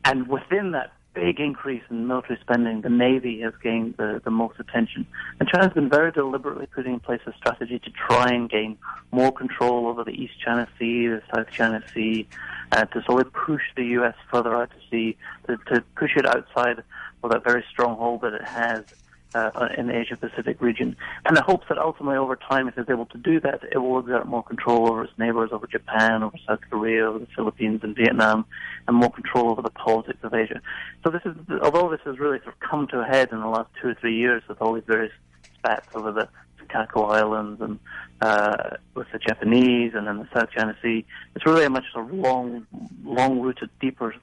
and 0.06 0.28
within 0.28 0.72
that 0.72 0.94
big 1.14 1.40
increase 1.40 1.84
in 1.90 2.08
military 2.08 2.40
spending, 2.42 2.82
the 2.82 2.90
Navy 2.90 3.42
has 3.42 3.54
gained 3.62 3.96
the, 3.98 4.22
the 4.24 4.32
most 4.32 4.60
attention. 4.60 5.06
And 5.40 5.50
China's 5.50 5.74
been 5.74 5.90
very 5.90 6.12
deliberately 6.12 6.68
putting 6.68 6.94
in 6.94 7.00
place 7.00 7.22
a 7.26 7.34
strategy 7.34 7.80
to 7.80 7.90
try 7.92 8.30
and 8.30 8.50
gain 8.50 8.78
more 9.12 9.32
control 9.32 9.88
over 9.88 10.04
the 10.04 10.12
East 10.12 10.34
China 10.44 10.68
Sea, 10.80 11.08
the 11.08 11.22
South 11.34 11.50
China 11.52 11.84
Sea, 11.94 12.28
uh, 12.72 12.86
to 12.86 13.04
sort 13.04 13.26
of 13.26 13.34
push 13.34 13.62
the 13.76 13.86
U.S. 13.86 14.16
further 14.32 14.56
out 14.56 14.70
to 14.72 14.78
sea, 14.90 15.18
to, 15.48 15.58
to 15.74 15.84
push 15.96 16.12
it 16.16 16.26
outside 16.26 16.84
of 17.24 17.32
that 17.32 17.44
very 17.44 17.64
stronghold 17.70 18.22
that 18.22 18.34
it 18.34 18.44
has 18.44 18.84
uh, 19.34 19.70
in 19.78 19.88
the 19.88 19.98
Asia 19.98 20.18
Pacific 20.18 20.62
region. 20.62 20.96
And 21.26 21.36
the 21.36 21.42
hopes 21.42 21.66
that 21.70 21.78
ultimately 21.78 22.18
over 22.18 22.36
time, 22.36 22.68
if 22.68 22.78
it's 22.78 22.90
able 22.90 23.06
to 23.08 23.18
do 23.18 23.40
that, 23.42 23.62
it 23.72 23.78
will 23.78 24.00
exert 24.00 24.28
more 24.28 24.44
control 24.44 24.90
over 24.90 25.04
its 25.04 25.14
neighbors, 25.18 25.50
over 25.52 25.68
Japan, 25.68 26.24
over 26.24 26.38
South 26.48 26.60
Korea, 26.70 27.08
over 27.08 27.20
the 27.20 27.28
Philippines 27.36 27.82
and 27.84 27.96
Vietnam, 27.96 28.46
and 28.88 28.98
more 28.98 29.12
control 29.12 29.52
over 29.52 29.62
the 29.62 29.72
politics 29.72 30.20
of 30.24 30.34
Asia. 30.34 30.62
So 31.04 31.10
this 31.10 31.22
is, 31.26 31.36
although 31.62 31.90
this 31.90 32.02
has 32.06 32.20
really 32.20 32.40
sort 32.40 32.56
of 32.56 32.60
come 32.60 32.88
to 32.88 33.00
a 33.00 33.06
head 33.06 33.30
in 33.32 33.40
the 33.40 33.48
last 33.48 33.70
two 33.82 33.90
or 33.90 33.94
three 33.96 34.16
years 34.16 34.44
with 34.48 34.62
all 34.62 34.74
these 34.74 34.84
various 34.86 35.14
spats 35.58 35.88
over 35.94 36.12
the 36.12 36.28
Senkaku 36.60 37.10
Islands 37.10 37.62
and 37.62 37.80
uh, 38.22 38.78
with 38.94 39.08
the 39.12 39.20
Japanese 39.20 39.94
and 39.96 40.08
then 40.08 40.18
the 40.20 40.28
South 40.34 40.50
China 40.52 40.76
Sea, 40.82 41.06
it's 41.36 41.46
really 41.46 41.66
a 41.66 41.70
much 41.70 41.86
sort 41.92 42.06
of 42.06 42.14
long, 42.14 42.68
long-rooted, 43.04 43.70
deeper, 43.80 44.14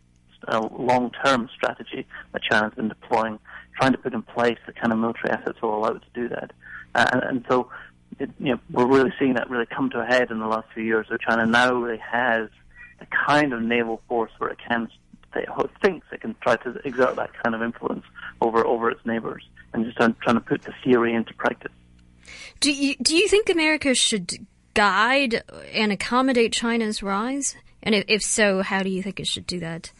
uh, 0.46 0.68
long-term 0.78 1.48
strategy 1.54 2.06
that 2.32 2.42
China's 2.42 2.74
been 2.74 2.88
deploying 2.88 3.38
trying 3.78 3.92
to 3.92 3.98
put 3.98 4.12
in 4.12 4.22
place 4.22 4.58
the 4.66 4.72
kind 4.72 4.92
of 4.92 4.98
military 4.98 5.30
assets 5.30 5.60
will 5.62 5.76
allow 5.76 5.90
it 5.90 6.02
to 6.02 6.20
do 6.20 6.28
that. 6.28 6.52
Uh, 6.94 7.06
and, 7.12 7.22
and, 7.22 7.44
so, 7.48 7.70
it, 8.18 8.30
you 8.38 8.52
know, 8.52 8.60
we're 8.70 8.86
really 8.86 9.12
seeing 9.18 9.34
that 9.34 9.48
really 9.48 9.66
come 9.66 9.90
to 9.90 10.00
a 10.00 10.04
head 10.04 10.30
in 10.30 10.38
the 10.38 10.46
last 10.46 10.66
few 10.74 10.82
years. 10.82 11.06
So 11.08 11.16
China 11.16 11.46
now 11.46 11.72
really 11.74 11.98
has 11.98 12.48
a 13.00 13.06
kind 13.06 13.52
of 13.52 13.62
naval 13.62 14.00
force 14.08 14.32
where 14.38 14.50
it 14.50 14.58
can, 14.66 14.88
it 15.36 15.48
thinks 15.82 16.06
it 16.12 16.20
can 16.20 16.34
try 16.40 16.56
to 16.56 16.70
exert 16.84 17.16
that 17.16 17.30
kind 17.42 17.54
of 17.54 17.62
influence 17.62 18.04
over 18.40 18.66
over 18.66 18.90
its 18.90 19.04
neighbors, 19.04 19.44
and 19.72 19.84
just 19.84 19.96
trying, 19.96 20.16
trying 20.22 20.36
to 20.36 20.40
put 20.40 20.62
the 20.62 20.72
theory 20.82 21.14
into 21.14 21.32
practice. 21.34 21.72
Do 22.60 22.72
you 22.72 22.96
do 22.96 23.16
you 23.16 23.28
think 23.28 23.48
America 23.48 23.94
should 23.94 24.46
guide 24.74 25.42
and 25.72 25.92
accommodate 25.92 26.52
China's 26.52 27.02
rise? 27.02 27.56
And 27.82 27.94
if, 27.94 28.04
if 28.08 28.22
so, 28.22 28.62
how 28.62 28.82
do 28.82 28.90
you 28.90 29.02
think 29.02 29.20
it 29.20 29.26
should 29.26 29.46
do 29.46 29.60
that? 29.60 29.92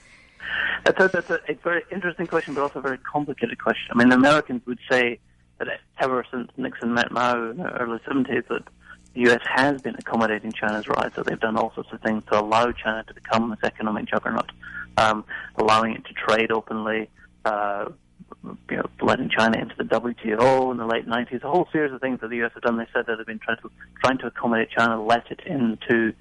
That's 0.85 1.01
a, 1.01 1.09
that's 1.09 1.31
a, 1.31 1.41
a 1.49 1.55
very 1.55 1.83
interesting 1.91 2.27
question, 2.27 2.55
but 2.55 2.63
also 2.63 2.79
a 2.79 2.83
very 2.83 2.99
complicated 2.99 3.59
question. 3.59 3.91
I 3.93 3.99
mean, 3.99 4.13
Americans 4.13 4.63
would 4.67 4.79
say 4.91 5.19
that 5.59 5.69
ever 5.99 6.25
since 6.31 6.51
Nixon 6.57 6.95
met 6.95 7.11
Mao 7.11 7.51
in 7.51 7.59
the 7.59 7.71
early 7.81 7.99
70s, 8.01 8.47
that 8.49 8.63
the 9.15 9.21
U.S. 9.23 9.41
has 9.45 9.83
been 9.83 9.97
accommodating 9.97 10.53
China's 10.53 10.87
rise, 10.87 11.11
that 11.17 11.27
they've 11.27 11.41
done 11.41 11.57
all 11.57 11.73
sorts 11.75 11.93
of 11.93 12.01
things 12.01 12.23
to 12.31 12.41
allow 12.41 12.71
China 12.73 13.05
to 13.05 13.15
become 13.15 13.51
this 13.51 13.59
economic 13.65 14.07
juggernaut, 14.07 14.51
um, 14.97 15.25
allowing 15.57 15.95
it 15.95 16.05
to 16.05 16.13
trade 16.13 16.53
openly, 16.53 17.09
uh, 17.45 17.87
you 18.71 18.77
know, 18.77 18.89
letting 19.01 19.29
China 19.31 19.59
into 19.59 19.75
the 19.77 19.85
WTO 19.85 20.71
in 20.71 20.77
the 20.77 20.87
late 20.87 21.07
90s, 21.07 21.43
a 21.43 21.51
whole 21.51 21.69
series 21.73 21.93
of 21.93 22.01
things 22.01 22.21
that 22.21 22.29
the 22.29 22.37
U.S. 22.37 22.53
have 22.55 22.63
done. 22.63 22.77
They 22.77 22.87
said 22.93 23.07
that 23.07 23.17
they've 23.17 23.27
been 23.27 23.41
trying 23.41 23.59
to, 23.59 23.71
trying 24.05 24.19
to 24.19 24.27
accommodate 24.27 24.71
China, 24.71 25.03
let 25.03 25.31
it 25.31 25.41
into 25.47 26.13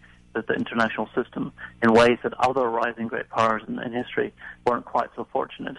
the 0.46 0.54
international 0.54 1.10
system 1.16 1.52
in 1.82 1.94
ways 1.94 2.20
that 2.24 2.34
other 2.40 2.70
rising 2.70 3.08
great 3.08 3.30
powers 3.30 3.64
in, 3.68 3.80
in 3.80 3.94
history 3.94 4.34
weren't 4.66 4.86
quite 4.86 5.10
so 5.16 5.28
fortunate. 5.32 5.78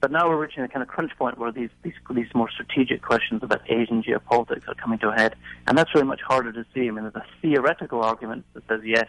But 0.00 0.10
now 0.10 0.28
we're 0.28 0.40
reaching 0.40 0.62
a 0.62 0.68
kind 0.68 0.82
of 0.82 0.88
crunch 0.88 1.12
point 1.16 1.38
where 1.38 1.50
these, 1.50 1.70
these, 1.82 1.94
these 2.10 2.26
more 2.34 2.50
strategic 2.50 3.02
questions 3.02 3.42
about 3.42 3.62
Asian 3.70 4.02
geopolitics 4.02 4.68
are 4.68 4.74
coming 4.74 4.98
to 5.00 5.08
a 5.08 5.14
head. 5.14 5.34
And 5.66 5.76
that's 5.76 5.94
really 5.94 6.06
much 6.06 6.20
harder 6.20 6.52
to 6.52 6.64
see. 6.74 6.88
I 6.88 6.90
mean, 6.90 7.04
there's 7.04 7.14
a 7.14 7.24
theoretical 7.40 8.02
argument 8.02 8.44
that 8.54 8.66
says, 8.68 8.80
yes, 8.84 9.08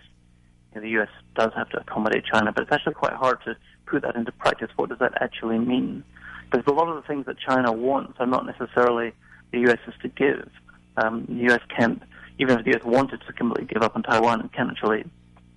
you 0.74 0.82
know, 0.82 0.82
the 0.82 0.90
U.S. 0.92 1.10
does 1.36 1.52
have 1.56 1.70
to 1.70 1.80
accommodate 1.80 2.24
China, 2.32 2.52
but 2.52 2.64
it's 2.64 2.72
actually 2.72 2.94
quite 2.94 3.14
hard 3.14 3.40
to 3.46 3.56
put 3.86 4.02
that 4.04 4.16
into 4.16 4.32
practice. 4.32 4.70
What 4.76 4.90
does 4.90 5.00
that 5.00 5.22
actually 5.22 5.60
mean? 5.60 6.04
Because 6.52 6.66
a 6.68 6.74
lot 6.74 6.90
of 6.90 6.96
the 6.96 7.08
things 7.08 7.26
that 7.26 7.38
China 7.40 7.72
wants 7.72 8.14
are 8.20 8.26
not 8.26 8.46
necessarily 8.46 9.14
the 9.52 9.60
U.S. 9.62 9.80
is 9.88 9.94
to 10.02 10.08
give. 10.10 10.50
Um, 10.98 11.26
the 11.28 11.44
U.S. 11.50 11.62
can't, 11.78 12.02
even 12.38 12.60
if 12.60 12.66
the 12.66 12.72
U.S. 12.72 12.84
wanted 12.84 13.22
to 13.28 13.34
completely 13.34 13.74
give 13.74 13.84
up 13.84 13.96
on 13.96 14.04
Taiwan, 14.04 14.42
and 14.42 14.52
can't 14.52 14.70
actually 14.70 15.06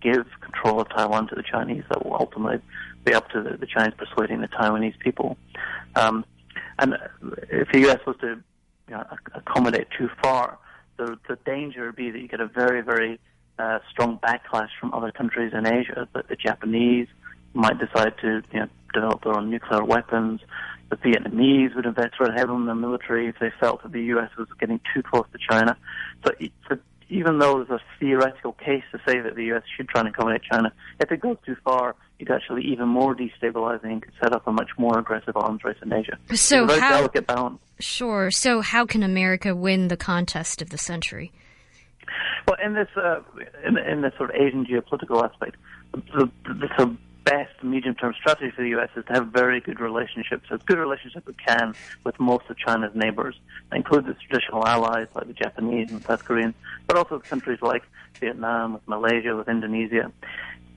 give 0.01 0.27
control 0.41 0.81
of 0.81 0.89
Taiwan 0.91 1.29
to 1.29 1.35
the 1.35 1.43
Chinese. 1.43 1.85
That 1.89 2.05
will 2.05 2.15
ultimately 2.15 2.61
be 3.05 3.15
up 3.15 3.29
to 3.31 3.43
the, 3.43 3.57
the 3.57 3.67
Chinese 3.67 3.95
persuading 3.97 4.41
the 4.41 4.49
Taiwanese 4.49 4.99
people. 4.99 5.37
Um, 5.97 6.25
and 6.79 6.97
if 7.51 7.69
the 7.73 7.81
U.S. 7.81 8.01
was 8.07 8.17
to 8.21 8.41
you 8.89 8.95
know, 8.95 9.05
accommodate 9.35 9.89
too 9.97 10.09
far, 10.23 10.59
the, 10.97 11.19
the 11.29 11.37
danger 11.45 11.87
would 11.87 11.97
be 11.97 12.11
that 12.11 12.19
you 12.19 12.29
get 12.29 12.41
a 12.41 12.47
very, 12.47 12.83
very 12.83 13.19
uh, 13.59 13.79
strong 13.91 14.19
backlash 14.19 14.69
from 14.81 14.95
other 14.95 15.11
countries 15.11 15.53
in 15.55 15.67
Asia. 15.67 16.09
That 16.15 16.29
the 16.29 16.37
Japanese 16.37 17.09
might 17.55 17.79
decide 17.79 18.15
to 18.21 18.43
you 18.53 18.61
know, 18.61 18.69
develop 18.95 19.25
their 19.25 19.37
own 19.37 19.51
nuclear 19.51 19.85
weapons. 19.85 20.41
The 20.91 20.97
Vietnamese 20.97 21.75
would 21.77 21.87
invest 21.87 22.15
very 22.19 22.37
heavily 22.37 22.61
in 22.61 22.67
their 22.67 22.75
military 22.75 23.29
if 23.29 23.39
they 23.39 23.51
felt 23.61 23.83
that 23.83 23.93
the 23.93 24.03
U.S. 24.05 24.31
was 24.39 24.49
getting 24.59 24.81
too 24.95 25.03
close 25.03 25.27
to 25.33 25.39
China. 25.39 25.77
So, 26.25 26.33
so 26.69 26.79
even 27.11 27.39
though 27.39 27.65
there's 27.65 27.81
a 27.81 27.99
theoretical 27.99 28.53
case 28.53 28.85
to 28.93 28.99
say 29.07 29.21
that 29.21 29.35
the 29.35 29.45
U.S. 29.47 29.63
should 29.77 29.89
try 29.89 30.01
and 30.01 30.09
accommodate 30.09 30.43
China, 30.51 30.73
if 31.01 31.11
it 31.11 31.21
goes 31.21 31.37
too 31.45 31.57
far, 31.65 31.95
it's 32.19 32.31
actually 32.31 32.65
even 32.65 32.89
more 32.89 33.15
destabilizing 33.15 33.85
and 33.85 34.03
could 34.03 34.13
set 34.23 34.33
up 34.33 34.47
a 34.47 34.53
much 34.53 34.71
more 34.77 34.99
aggressive 34.99 35.37
arms 35.37 35.63
race 35.65 35.77
in 35.83 35.93
Asia. 35.93 36.19
So 36.35 36.35
it's 36.35 36.53
a 36.53 36.67
very 36.67 36.81
how, 36.81 36.99
delicate 36.99 37.27
balance. 37.27 37.61
Sure. 37.79 38.31
So 38.31 38.61
how 38.61 38.87
can 38.87 39.03
America 39.03 39.55
win 39.55 39.89
the 39.89 39.97
contest 39.97 40.61
of 40.61 40.71
the 40.71 40.79
century? 40.79 41.33
Well, 42.47 42.57
in 42.65 42.75
this 42.75 42.89
uh, 42.97 43.21
in, 43.67 43.77
in 43.79 44.01
this 44.03 44.13
sort 44.17 44.31
of 44.31 44.37
Asian 44.37 44.65
geopolitical 44.65 45.23
aspect, 45.23 45.57
the, 45.93 46.31
the, 46.45 46.55
the 46.55 46.97
best 47.29 47.63
medium-term 47.63 48.15
strategy 48.19 48.51
for 48.55 48.63
the 48.63 48.71
U.S. 48.71 48.89
is 48.97 49.05
to 49.05 49.13
have 49.13 49.27
very 49.29 49.61
good 49.61 49.81
relationships, 49.81 50.47
as 50.51 50.63
good 50.63 50.79
relationships 50.79 51.27
as 51.29 51.35
it 51.35 51.47
can 51.47 51.75
with 52.05 52.19
most 52.19 52.45
of 52.49 52.57
China's 52.57 52.95
neighbors. 52.95 53.39
That 53.69 53.77
includes 53.77 54.09
its 54.09 54.21
traditional 54.23 54.67
allies 54.67 55.09
like 55.15 55.27
the 55.27 55.35
Japanese 55.35 55.91
and 55.91 56.03
South 56.03 56.25
Koreans, 56.25 56.55
but 56.87 56.97
also 56.97 57.19
countries 57.19 57.59
like 57.61 57.83
Vietnam, 58.19 58.73
with 58.73 58.89
Malaysia, 58.89 59.37
with 59.37 59.49
Indonesia. 59.49 60.11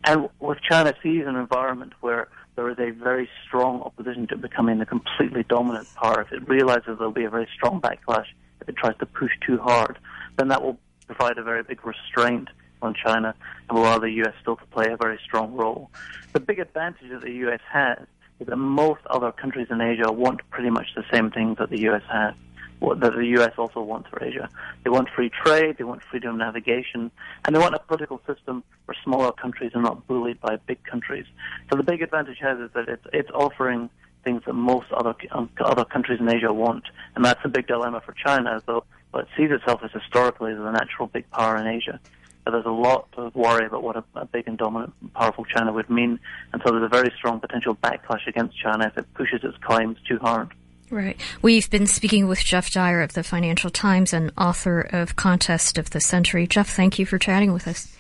And 0.03 0.29
with 0.39 0.59
China 0.61 0.93
sees 1.01 1.25
an 1.25 1.37
environment 1.37 1.93
where 2.01 2.27
there 2.55 2.69
is 2.69 2.79
a 2.79 2.89
very 2.89 3.29
strong 3.47 3.81
opposition 3.81 4.27
to 4.27 4.37
becoming 4.37 4.79
the 4.79 4.85
completely 4.85 5.43
dominant 5.43 5.87
power, 5.95 6.21
if 6.21 6.33
it 6.33 6.47
realizes 6.49 6.97
there'll 6.97 7.11
be 7.11 7.23
a 7.23 7.29
very 7.29 7.47
strong 7.55 7.79
backlash 7.79 8.27
if 8.59 8.67
it 8.67 8.75
tries 8.75 8.97
to 8.97 9.05
push 9.05 9.31
too 9.45 9.57
hard, 9.57 9.97
then 10.37 10.49
that 10.49 10.61
will 10.61 10.77
provide 11.07 11.37
a 11.37 11.43
very 11.43 11.63
big 11.63 11.85
restraint 11.85 12.49
on 12.81 12.93
China 12.93 13.35
and 13.69 13.77
will 13.77 13.85
allow 13.85 13.99
the 13.99 14.11
U.S. 14.11 14.33
still 14.41 14.55
to 14.55 14.65
play 14.65 14.87
a 14.91 14.97
very 14.97 15.19
strong 15.23 15.53
role. 15.53 15.89
The 16.33 16.39
big 16.39 16.59
advantage 16.59 17.09
that 17.11 17.21
the 17.21 17.31
U.S. 17.45 17.61
has 17.71 17.99
is 18.39 18.47
that 18.47 18.57
most 18.57 19.01
other 19.09 19.31
countries 19.31 19.67
in 19.69 19.81
Asia 19.81 20.11
want 20.11 20.41
pretty 20.49 20.69
much 20.69 20.87
the 20.95 21.03
same 21.11 21.31
things 21.31 21.57
that 21.59 21.69
the 21.69 21.79
U.S. 21.81 22.03
has, 22.11 22.33
that 22.81 23.13
the 23.15 23.25
U.S. 23.37 23.51
also 23.57 23.81
wants 23.81 24.09
for 24.09 24.23
Asia. 24.23 24.49
They 24.83 24.89
want 24.89 25.09
free 25.09 25.29
trade, 25.29 25.77
they 25.77 25.83
want 25.83 26.01
freedom 26.01 26.31
of 26.31 26.37
navigation, 26.37 27.11
and 27.45 27.55
they 27.55 27.59
want 27.59 27.75
a 27.75 27.79
political 27.79 28.19
system 28.25 28.63
where 28.85 28.95
smaller 29.03 29.31
countries 29.31 29.71
are 29.75 29.81
not 29.81 30.07
bullied 30.07 30.41
by 30.41 30.57
big 30.65 30.83
countries. 30.83 31.25
So 31.69 31.77
the 31.77 31.83
big 31.83 32.01
advantage 32.01 32.39
has 32.39 32.59
is 32.59 32.71
that 32.73 32.89
it's, 32.89 33.05
it's 33.13 33.29
offering 33.31 33.89
things 34.23 34.41
that 34.45 34.53
most 34.53 34.91
other 34.91 35.15
um, 35.31 35.49
other 35.59 35.85
countries 35.85 36.19
in 36.19 36.29
Asia 36.29 36.53
want, 36.53 36.83
and 37.15 37.25
that's 37.25 37.39
a 37.43 37.49
big 37.49 37.67
dilemma 37.67 38.01
for 38.05 38.13
China, 38.13 38.61
though 38.65 38.83
it 39.13 39.27
sees 39.37 39.51
itself 39.51 39.81
as 39.83 39.91
historically 39.91 40.53
as 40.53 40.59
a 40.59 40.71
natural 40.71 41.07
big 41.07 41.29
power 41.31 41.57
in 41.57 41.67
Asia. 41.67 41.99
But 42.43 42.51
there's 42.51 42.65
a 42.65 42.69
lot 42.69 43.07
of 43.17 43.35
worry 43.35 43.65
about 43.65 43.83
what 43.83 43.95
a, 43.97 44.03
a 44.15 44.25
big 44.25 44.47
and 44.47 44.57
dominant, 44.57 44.93
powerful 45.13 45.45
China 45.45 45.71
would 45.73 45.89
mean, 45.89 46.19
and 46.53 46.61
so 46.65 46.71
there's 46.71 46.83
a 46.83 46.89
very 46.89 47.11
strong 47.15 47.39
potential 47.39 47.75
backlash 47.75 48.25
against 48.27 48.57
China 48.57 48.87
if 48.87 48.97
it 48.97 49.13
pushes 49.13 49.43
its 49.43 49.57
claims 49.57 49.97
too 50.07 50.17
hard. 50.17 50.51
Right. 50.89 51.19
We've 51.41 51.69
been 51.69 51.87
speaking 51.87 52.27
with 52.27 52.43
Geoff 52.43 52.69
Dyer 52.69 53.01
of 53.01 53.13
the 53.13 53.23
Financial 53.23 53.69
Times 53.69 54.11
and 54.11 54.31
author 54.37 54.81
of 54.81 55.15
Contest 55.15 55.77
of 55.77 55.91
the 55.91 56.01
Century. 56.01 56.47
Geoff, 56.47 56.69
thank 56.69 56.99
you 56.99 57.05
for 57.05 57.17
chatting 57.17 57.53
with 57.53 57.65
us. 57.67 57.95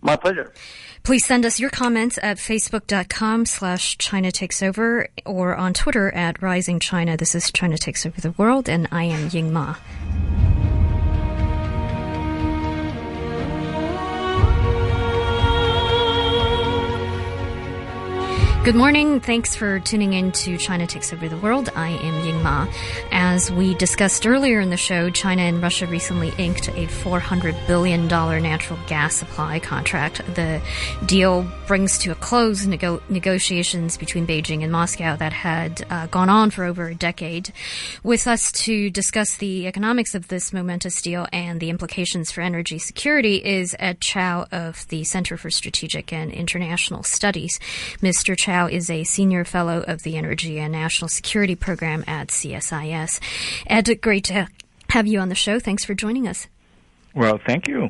My 0.00 0.16
pleasure. 0.16 0.52
Please 1.02 1.24
send 1.26 1.44
us 1.44 1.58
your 1.58 1.70
comments 1.70 2.18
at 2.22 2.36
facebook.com 2.36 3.46
slash 3.46 3.98
China 3.98 4.30
Takes 4.30 4.62
Over 4.62 5.08
or 5.26 5.56
on 5.56 5.74
Twitter 5.74 6.12
at 6.14 6.40
Rising 6.40 6.78
China. 6.78 7.16
This 7.16 7.34
is 7.34 7.50
China 7.50 7.76
Takes 7.76 8.06
Over 8.06 8.20
the 8.20 8.30
World, 8.32 8.68
and 8.68 8.86
I 8.92 9.04
am 9.04 9.28
Ying 9.30 9.52
Ma. 9.52 9.76
Good 18.64 18.76
morning. 18.76 19.18
Thanks 19.18 19.56
for 19.56 19.80
tuning 19.80 20.12
in 20.12 20.30
to 20.30 20.56
China 20.56 20.86
Takes 20.86 21.12
Over 21.12 21.28
the 21.28 21.36
World. 21.36 21.68
I 21.74 21.88
am 21.88 22.24
Ying 22.24 22.40
Ma. 22.44 22.68
As 23.10 23.50
we 23.50 23.74
discussed 23.74 24.24
earlier 24.24 24.60
in 24.60 24.70
the 24.70 24.76
show, 24.76 25.10
China 25.10 25.42
and 25.42 25.60
Russia 25.60 25.88
recently 25.88 26.32
inked 26.38 26.68
a 26.68 26.86
$400 26.86 27.66
billion 27.66 28.06
natural 28.06 28.78
gas 28.86 29.16
supply 29.16 29.58
contract. 29.58 30.18
The 30.36 30.62
deal 31.06 31.44
brings 31.66 31.98
to 31.98 32.12
a 32.12 32.14
close 32.14 32.64
nego- 32.64 33.02
negotiations 33.08 33.96
between 33.96 34.28
Beijing 34.28 34.62
and 34.62 34.70
Moscow 34.70 35.16
that 35.16 35.32
had 35.32 35.84
uh, 35.90 36.06
gone 36.06 36.28
on 36.28 36.50
for 36.50 36.62
over 36.62 36.86
a 36.86 36.94
decade. 36.94 37.52
With 38.04 38.28
us 38.28 38.52
to 38.52 38.90
discuss 38.90 39.38
the 39.38 39.66
economics 39.66 40.14
of 40.14 40.28
this 40.28 40.52
momentous 40.52 41.02
deal 41.02 41.26
and 41.32 41.58
the 41.58 41.68
implications 41.68 42.30
for 42.30 42.42
energy 42.42 42.78
security 42.78 43.44
is 43.44 43.74
Ed 43.80 44.00
Chow 44.00 44.46
of 44.52 44.86
the 44.86 45.02
Center 45.02 45.36
for 45.36 45.50
Strategic 45.50 46.12
and 46.12 46.30
International 46.30 47.02
Studies. 47.02 47.58
Mr. 48.00 48.38
Chow 48.38 48.51
Chow 48.52 48.66
is 48.66 48.90
a 48.90 49.02
senior 49.04 49.46
fellow 49.46 49.82
of 49.88 50.02
the 50.02 50.18
Energy 50.18 50.60
and 50.60 50.72
National 50.72 51.08
Security 51.08 51.54
Program 51.54 52.04
at 52.06 52.28
CSIS. 52.28 53.18
Ed, 53.66 54.02
great 54.02 54.24
to 54.24 54.46
have 54.90 55.06
you 55.06 55.20
on 55.20 55.30
the 55.30 55.34
show. 55.34 55.58
Thanks 55.58 55.86
for 55.86 55.94
joining 55.94 56.28
us. 56.28 56.48
Well, 57.14 57.40
thank 57.46 57.66
you. 57.66 57.88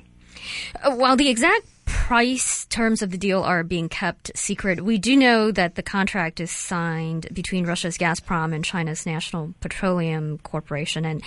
Uh, 0.80 0.94
while 0.94 1.16
the 1.16 1.28
exact 1.28 1.66
price 1.92 2.64
terms 2.66 3.02
of 3.02 3.10
the 3.10 3.18
deal 3.18 3.42
are 3.42 3.62
being 3.62 3.88
kept 3.88 4.30
secret. 4.34 4.80
We 4.80 4.96
do 4.96 5.14
know 5.14 5.52
that 5.52 5.74
the 5.74 5.82
contract 5.82 6.40
is 6.40 6.50
signed 6.50 7.28
between 7.32 7.66
Russia's 7.66 7.98
Gazprom 7.98 8.54
and 8.54 8.64
China's 8.64 9.04
National 9.04 9.52
Petroleum 9.60 10.38
Corporation, 10.38 11.04
and 11.04 11.22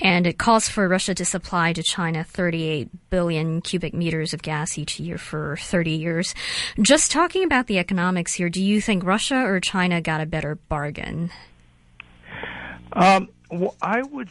and 0.00 0.26
it 0.26 0.36
calls 0.36 0.68
for 0.68 0.88
Russia 0.88 1.14
to 1.14 1.24
supply 1.24 1.72
to 1.72 1.82
China 1.82 2.24
38 2.24 3.10
billion 3.10 3.60
cubic 3.60 3.94
meters 3.94 4.34
of 4.34 4.42
gas 4.42 4.76
each 4.76 4.98
year 4.98 5.18
for 5.18 5.56
30 5.56 5.92
years. 5.92 6.34
Just 6.82 7.12
talking 7.12 7.44
about 7.44 7.68
the 7.68 7.78
economics 7.78 8.34
here, 8.34 8.48
do 8.48 8.62
you 8.62 8.80
think 8.80 9.04
Russia 9.04 9.36
or 9.36 9.60
China 9.60 10.00
got 10.00 10.20
a 10.20 10.26
better 10.26 10.56
bargain? 10.56 11.30
Um, 12.92 13.28
well, 13.50 13.76
I 13.80 14.02
would 14.02 14.28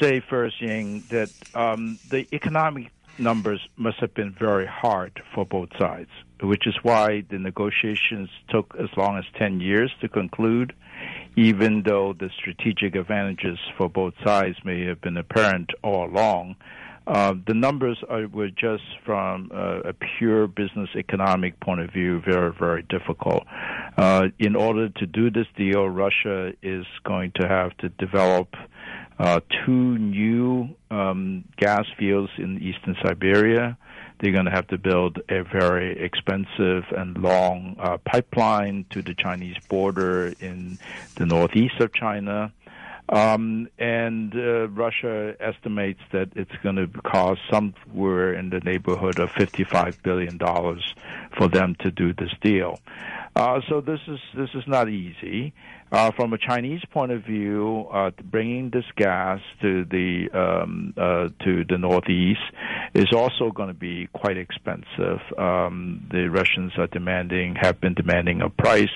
say 0.00 0.20
first, 0.20 0.60
Ying, 0.62 1.04
that 1.10 1.30
um, 1.54 1.98
the 2.08 2.26
economic 2.32 2.90
numbers 3.18 3.60
must 3.76 3.98
have 4.00 4.14
been 4.14 4.34
very 4.38 4.66
hard 4.66 5.20
for 5.34 5.44
both 5.44 5.68
sides, 5.78 6.10
which 6.42 6.66
is 6.66 6.74
why 6.82 7.22
the 7.30 7.38
negotiations 7.38 8.28
took 8.48 8.74
as 8.78 8.88
long 8.96 9.18
as 9.18 9.24
10 9.38 9.60
years 9.60 9.92
to 10.00 10.08
conclude, 10.08 10.72
even 11.36 11.82
though 11.84 12.12
the 12.12 12.30
strategic 12.38 12.94
advantages 12.94 13.58
for 13.76 13.88
both 13.88 14.14
sides 14.24 14.56
may 14.64 14.84
have 14.84 15.00
been 15.00 15.16
apparent 15.16 15.70
all 15.82 16.06
along. 16.06 16.56
Uh, 17.08 17.34
the 17.46 17.54
numbers 17.54 17.98
are, 18.10 18.28
were 18.28 18.50
just 18.50 18.82
from 19.02 19.50
uh, 19.54 19.80
a 19.80 19.94
pure 19.94 20.46
business 20.46 20.90
economic 20.94 21.58
point 21.58 21.80
of 21.80 21.90
view 21.90 22.20
very, 22.20 22.52
very 22.52 22.82
difficult. 22.82 23.44
Uh, 23.96 24.28
in 24.38 24.54
order 24.54 24.90
to 24.90 25.06
do 25.06 25.30
this 25.30 25.46
deal, 25.56 25.88
Russia 25.88 26.52
is 26.62 26.84
going 27.04 27.32
to 27.34 27.48
have 27.48 27.74
to 27.78 27.88
develop 27.88 28.48
uh, 29.18 29.40
two 29.64 29.98
new 29.98 30.68
um, 30.90 31.44
gas 31.56 31.86
fields 31.98 32.30
in 32.38 32.60
eastern 32.62 32.96
Siberia. 33.02 33.76
They're 34.20 34.32
going 34.32 34.46
to 34.46 34.50
have 34.50 34.66
to 34.68 34.78
build 34.78 35.20
a 35.28 35.44
very 35.44 35.98
expensive 36.00 36.84
and 36.96 37.16
long 37.18 37.76
uh, 37.78 37.98
pipeline 37.98 38.84
to 38.90 39.02
the 39.02 39.14
Chinese 39.14 39.56
border 39.68 40.32
in 40.40 40.78
the 41.16 41.26
northeast 41.26 41.80
of 41.80 41.92
China. 41.92 42.52
Um, 43.10 43.68
and 43.78 44.34
uh, 44.34 44.68
Russia 44.68 45.34
estimates 45.40 46.00
that 46.12 46.28
it's 46.36 46.54
going 46.62 46.76
to 46.76 46.88
cost 47.02 47.40
somewhere 47.50 48.34
in 48.34 48.50
the 48.50 48.60
neighborhood 48.60 49.18
of 49.18 49.30
$55 49.30 50.02
billion 50.02 50.38
for 51.36 51.48
them 51.48 51.74
to 51.80 51.90
do 51.90 52.12
this 52.12 52.32
deal. 52.42 52.78
Uh, 53.34 53.60
so 53.68 53.80
this 53.80 54.00
is 54.08 54.18
this 54.34 54.48
is 54.54 54.64
not 54.66 54.88
easy. 54.88 55.52
Uh, 55.90 56.10
from 56.10 56.34
a 56.34 56.38
Chinese 56.38 56.82
point 56.90 57.12
of 57.12 57.24
view, 57.24 57.86
uh, 57.92 58.10
bringing 58.24 58.68
this 58.68 58.84
gas 58.96 59.40
to 59.62 59.84
the 59.84 60.28
um, 60.34 60.92
uh, 60.96 61.28
to 61.44 61.64
the 61.64 61.78
northeast 61.78 62.40
is 62.94 63.06
also 63.14 63.50
going 63.50 63.68
to 63.68 63.74
be 63.74 64.08
quite 64.12 64.36
expensive. 64.36 65.20
Um, 65.38 66.06
the 66.10 66.28
Russians 66.28 66.72
are 66.78 66.88
demanding, 66.88 67.54
have 67.54 67.80
been 67.80 67.94
demanding 67.94 68.42
a 68.42 68.50
price, 68.50 68.92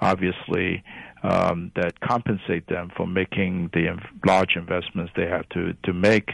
obviously, 0.00 0.84
um, 1.26 1.72
that 1.74 1.98
compensate 2.00 2.68
them 2.68 2.90
for 2.96 3.04
making 3.04 3.70
the 3.72 3.98
large 4.24 4.54
investments 4.54 5.12
they 5.16 5.26
have 5.26 5.48
to 5.50 5.74
to 5.82 5.92
make. 5.92 6.30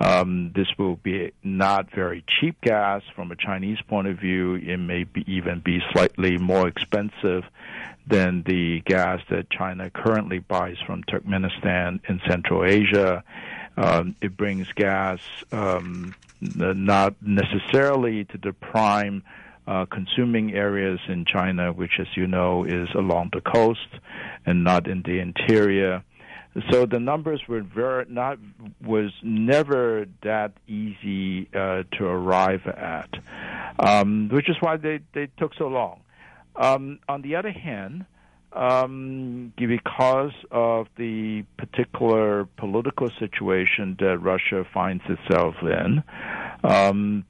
Um, 0.00 0.52
this 0.56 0.66
will 0.76 0.96
be 0.96 1.32
not 1.44 1.90
very 1.94 2.24
cheap 2.26 2.60
gas 2.60 3.02
from 3.14 3.30
a 3.30 3.36
Chinese 3.36 3.78
point 3.88 4.08
of 4.08 4.18
view. 4.18 4.56
It 4.56 4.78
may 4.78 5.04
be 5.04 5.24
even 5.32 5.60
be 5.60 5.80
slightly 5.92 6.36
more 6.36 6.66
expensive 6.66 7.44
than 8.06 8.42
the 8.42 8.80
gas 8.80 9.20
that 9.30 9.50
China 9.50 9.88
currently 9.90 10.40
buys 10.40 10.76
from 10.84 11.04
Turkmenistan 11.04 12.00
in 12.08 12.20
Central 12.28 12.64
Asia. 12.64 13.22
Um, 13.76 14.16
it 14.20 14.36
brings 14.36 14.70
gas 14.72 15.20
um, 15.52 16.14
not 16.40 17.14
necessarily 17.22 18.24
to 18.24 18.38
the 18.38 18.52
prime 18.52 19.22
uh, 19.66 19.86
consuming 19.86 20.54
areas 20.54 21.00
in 21.08 21.24
China, 21.24 21.72
which, 21.72 21.92
as 21.98 22.06
you 22.16 22.26
know, 22.26 22.64
is 22.64 22.88
along 22.94 23.30
the 23.32 23.40
coast 23.40 23.88
and 24.44 24.64
not 24.64 24.86
in 24.86 25.02
the 25.02 25.18
interior. 25.20 26.02
So 26.70 26.86
the 26.86 27.00
numbers 27.00 27.40
were 27.48 27.62
very 27.62 28.06
not 28.08 28.38
was 28.80 29.10
never 29.22 30.06
that 30.22 30.52
easy 30.68 31.48
uh, 31.52 31.82
to 31.92 32.04
arrive 32.04 32.64
at, 32.66 33.10
um, 33.78 34.28
which 34.28 34.48
is 34.48 34.56
why 34.60 34.76
they 34.76 35.00
they 35.14 35.28
took 35.36 35.54
so 35.54 35.66
long. 35.66 36.00
Um, 36.54 37.00
on 37.08 37.22
the 37.22 37.34
other 37.34 37.50
hand, 37.50 38.06
um, 38.52 39.52
because 39.56 40.32
of 40.52 40.86
the 40.96 41.44
particular 41.56 42.44
political 42.56 43.10
situation 43.18 43.96
that 43.98 44.18
Russia 44.18 44.64
finds 44.72 45.02
itself 45.08 45.56
in, 45.60 46.04
um, 46.62 47.24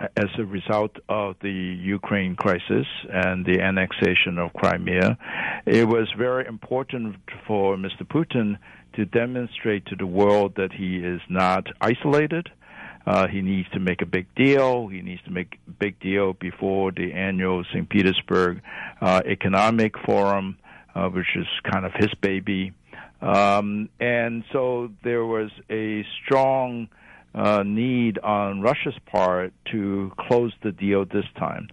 as 0.00 0.28
a 0.38 0.44
result 0.44 0.96
of 1.08 1.36
the 1.40 1.50
Ukraine 1.50 2.36
crisis 2.36 2.86
and 3.10 3.44
the 3.46 3.60
annexation 3.60 4.38
of 4.38 4.52
Crimea, 4.52 5.18
it 5.66 5.88
was 5.88 6.08
very 6.16 6.46
important 6.46 7.16
for 7.46 7.76
Mr. 7.76 8.02
Putin 8.02 8.58
to 8.94 9.04
demonstrate 9.04 9.86
to 9.86 9.96
the 9.96 10.06
world 10.06 10.54
that 10.56 10.72
he 10.72 10.96
is 10.98 11.20
not 11.28 11.66
isolated. 11.80 12.50
Uh, 13.06 13.28
he 13.28 13.40
needs 13.40 13.68
to 13.70 13.78
make 13.78 14.02
a 14.02 14.06
big 14.06 14.26
deal. 14.34 14.88
He 14.88 15.00
needs 15.00 15.22
to 15.24 15.30
make 15.30 15.58
a 15.68 15.70
big 15.70 16.00
deal 16.00 16.32
before 16.32 16.90
the 16.90 17.12
annual 17.12 17.64
St. 17.72 17.88
Petersburg 17.88 18.62
uh, 19.00 19.22
Economic 19.24 19.94
Forum, 20.04 20.58
uh, 20.94 21.08
which 21.08 21.36
is 21.36 21.46
kind 21.70 21.86
of 21.86 21.92
his 21.94 22.12
baby. 22.20 22.72
Um, 23.22 23.88
and 24.00 24.44
so 24.52 24.90
there 25.04 25.24
was 25.24 25.50
a 25.70 26.04
strong 26.24 26.88
uh, 27.36 27.62
need 27.62 28.18
on 28.18 28.62
Russia's 28.62 28.98
part 29.04 29.52
to 29.70 30.10
close 30.18 30.52
the 30.62 30.72
deal 30.72 31.04
this 31.04 31.26
time. 31.38 31.68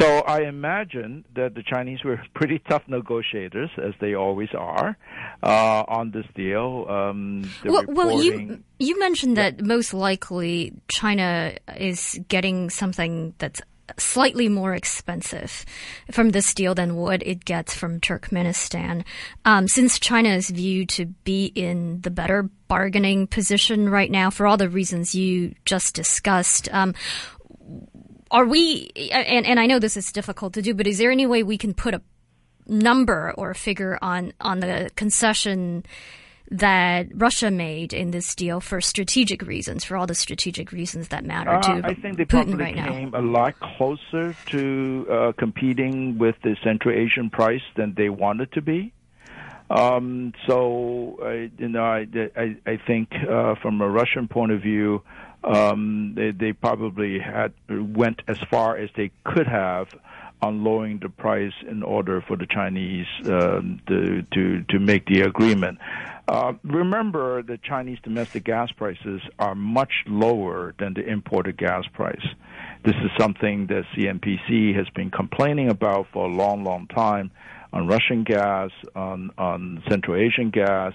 So 0.00 0.20
I 0.20 0.42
imagine 0.42 1.24
that 1.34 1.54
the 1.54 1.62
Chinese 1.62 2.02
were 2.02 2.20
pretty 2.34 2.60
tough 2.68 2.82
negotiators, 2.88 3.70
as 3.76 3.92
they 4.00 4.14
always 4.14 4.48
are, 4.56 4.96
uh, 5.42 5.84
on 5.86 6.10
this 6.12 6.26
deal. 6.34 6.86
Um, 6.88 7.48
well, 7.64 7.84
well, 7.88 8.22
you 8.22 8.62
you 8.78 8.98
mentioned 8.98 9.36
that 9.36 9.62
most 9.62 9.92
likely 9.92 10.72
China 10.88 11.54
is 11.76 12.18
getting 12.28 12.70
something 12.70 13.34
that's 13.38 13.60
slightly 13.98 14.48
more 14.48 14.74
expensive 14.74 15.64
from 16.10 16.30
this 16.30 16.54
deal 16.54 16.74
than 16.74 16.96
what 16.96 17.22
it 17.22 17.44
gets 17.44 17.74
from 17.74 18.00
Turkmenistan. 18.00 19.04
Um, 19.44 19.68
since 19.68 19.98
China 19.98 20.30
is 20.30 20.50
viewed 20.50 20.88
to 20.90 21.06
be 21.06 21.46
in 21.46 22.00
the 22.02 22.10
better 22.10 22.50
bargaining 22.68 23.26
position 23.26 23.88
right 23.88 24.10
now 24.10 24.30
for 24.30 24.46
all 24.46 24.56
the 24.56 24.68
reasons 24.68 25.14
you 25.14 25.54
just 25.64 25.94
discussed, 25.94 26.68
um, 26.72 26.94
are 28.30 28.44
we, 28.44 28.90
and, 29.12 29.46
and 29.46 29.60
I 29.60 29.66
know 29.66 29.78
this 29.78 29.96
is 29.96 30.10
difficult 30.12 30.54
to 30.54 30.62
do, 30.62 30.74
but 30.74 30.86
is 30.86 30.98
there 30.98 31.10
any 31.10 31.26
way 31.26 31.42
we 31.42 31.58
can 31.58 31.74
put 31.74 31.94
a 31.94 32.02
number 32.66 33.32
or 33.38 33.50
a 33.50 33.54
figure 33.54 33.98
on, 34.02 34.32
on 34.40 34.60
the 34.60 34.90
concession 34.96 35.84
that 36.50 37.08
Russia 37.14 37.50
made 37.50 37.92
in 37.92 38.10
this 38.10 38.34
deal 38.34 38.60
for 38.60 38.80
strategic 38.80 39.42
reasons, 39.42 39.84
for 39.84 39.96
all 39.96 40.06
the 40.06 40.14
strategic 40.14 40.72
reasons 40.72 41.08
that 41.08 41.24
matter 41.24 41.50
uh, 41.50 41.62
to 41.62 41.86
I 41.86 41.94
think 41.94 42.16
they 42.16 42.24
Putin 42.24 42.28
probably 42.28 42.64
right 42.64 42.74
came 42.74 43.10
now. 43.10 43.20
a 43.20 43.22
lot 43.22 43.58
closer 43.60 44.36
to 44.46 45.06
uh, 45.10 45.32
competing 45.32 46.18
with 46.18 46.36
the 46.42 46.56
Central 46.62 46.94
Asian 46.94 47.30
price 47.30 47.62
than 47.76 47.94
they 47.96 48.08
wanted 48.08 48.52
to 48.52 48.62
be. 48.62 48.92
Um, 49.68 50.32
so, 50.46 51.18
uh, 51.22 51.30
you 51.58 51.68
know, 51.68 51.82
I, 51.82 52.06
I, 52.36 52.56
I 52.64 52.76
think 52.86 53.08
uh, 53.28 53.56
from 53.56 53.80
a 53.80 53.88
Russian 53.88 54.28
point 54.28 54.52
of 54.52 54.62
view, 54.62 55.02
um, 55.42 56.14
they, 56.14 56.30
they 56.30 56.52
probably 56.52 57.18
had 57.18 57.52
went 57.68 58.22
as 58.28 58.38
far 58.50 58.76
as 58.76 58.90
they 58.96 59.10
could 59.24 59.46
have 59.48 59.88
on 60.42 60.62
lowering 60.62 60.98
the 61.00 61.08
price 61.08 61.52
in 61.68 61.82
order 61.82 62.20
for 62.20 62.36
the 62.36 62.46
Chinese 62.46 63.06
um, 63.26 63.80
to 63.86 64.22
to 64.34 64.62
to 64.68 64.78
make 64.78 65.06
the 65.06 65.22
agreement. 65.22 65.78
Uh, 66.28 66.54
remember, 66.64 67.42
the 67.42 67.56
Chinese 67.58 67.98
domestic 68.02 68.44
gas 68.44 68.70
prices 68.72 69.20
are 69.38 69.54
much 69.54 69.92
lower 70.06 70.74
than 70.78 70.94
the 70.94 71.06
imported 71.06 71.56
gas 71.56 71.84
price. 71.92 72.26
This 72.84 72.96
is 72.96 73.10
something 73.18 73.68
that 73.68 73.84
CNPC 73.96 74.74
has 74.76 74.88
been 74.90 75.10
complaining 75.10 75.70
about 75.70 76.08
for 76.12 76.26
a 76.26 76.32
long, 76.32 76.64
long 76.64 76.88
time 76.88 77.30
on 77.72 77.86
Russian 77.86 78.24
gas, 78.24 78.70
on 78.94 79.30
on 79.38 79.82
Central 79.88 80.16
Asian 80.16 80.50
gas. 80.50 80.92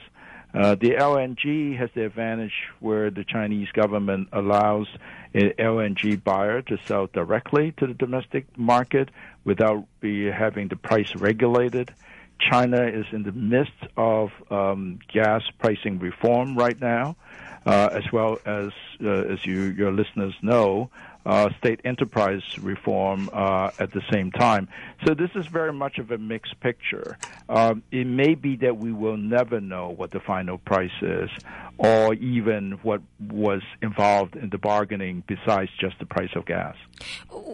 Uh, 0.53 0.75
the 0.75 0.91
LNG 0.91 1.77
has 1.77 1.89
the 1.95 2.05
advantage 2.05 2.53
where 2.79 3.09
the 3.09 3.23
Chinese 3.23 3.69
government 3.71 4.27
allows 4.33 4.87
an 5.33 5.53
LNG 5.57 6.21
buyer 6.21 6.61
to 6.61 6.77
sell 6.85 7.07
directly 7.07 7.71
to 7.77 7.87
the 7.87 7.93
domestic 7.93 8.45
market 8.57 9.09
without 9.45 9.85
be 10.01 10.25
having 10.25 10.67
the 10.67 10.75
price 10.75 11.15
regulated. 11.15 11.93
China 12.39 12.83
is 12.85 13.05
in 13.11 13.23
the 13.23 13.31
midst 13.31 13.71
of 13.95 14.31
um, 14.49 14.99
gas 15.13 15.43
pricing 15.59 15.99
reform 15.99 16.57
right 16.57 16.79
now, 16.81 17.15
uh, 17.65 17.89
as 17.91 18.11
well 18.11 18.39
as, 18.45 18.71
uh, 19.03 19.09
as 19.09 19.45
you, 19.45 19.61
your 19.61 19.91
listeners 19.91 20.33
know, 20.41 20.89
uh, 21.25 21.49
state 21.57 21.81
enterprise 21.85 22.43
reform 22.59 23.29
uh, 23.33 23.71
at 23.79 23.91
the 23.91 24.01
same 24.11 24.31
time. 24.31 24.67
So 25.05 25.13
this 25.13 25.29
is 25.35 25.47
very 25.47 25.73
much 25.73 25.97
of 25.97 26.11
a 26.11 26.17
mixed 26.17 26.59
picture. 26.59 27.17
Um, 27.49 27.83
it 27.91 28.07
may 28.07 28.35
be 28.35 28.55
that 28.57 28.77
we 28.77 28.91
will 28.91 29.17
never 29.17 29.59
know 29.59 29.89
what 29.89 30.11
the 30.11 30.19
final 30.19 30.57
price 30.57 30.91
is, 31.01 31.29
or 31.77 32.13
even 32.15 32.79
what 32.83 33.01
was 33.19 33.61
involved 33.81 34.35
in 34.35 34.49
the 34.49 34.57
bargaining 34.57 35.23
besides 35.27 35.71
just 35.79 35.97
the 35.99 36.05
price 36.05 36.29
of 36.35 36.45
gas. 36.45 36.75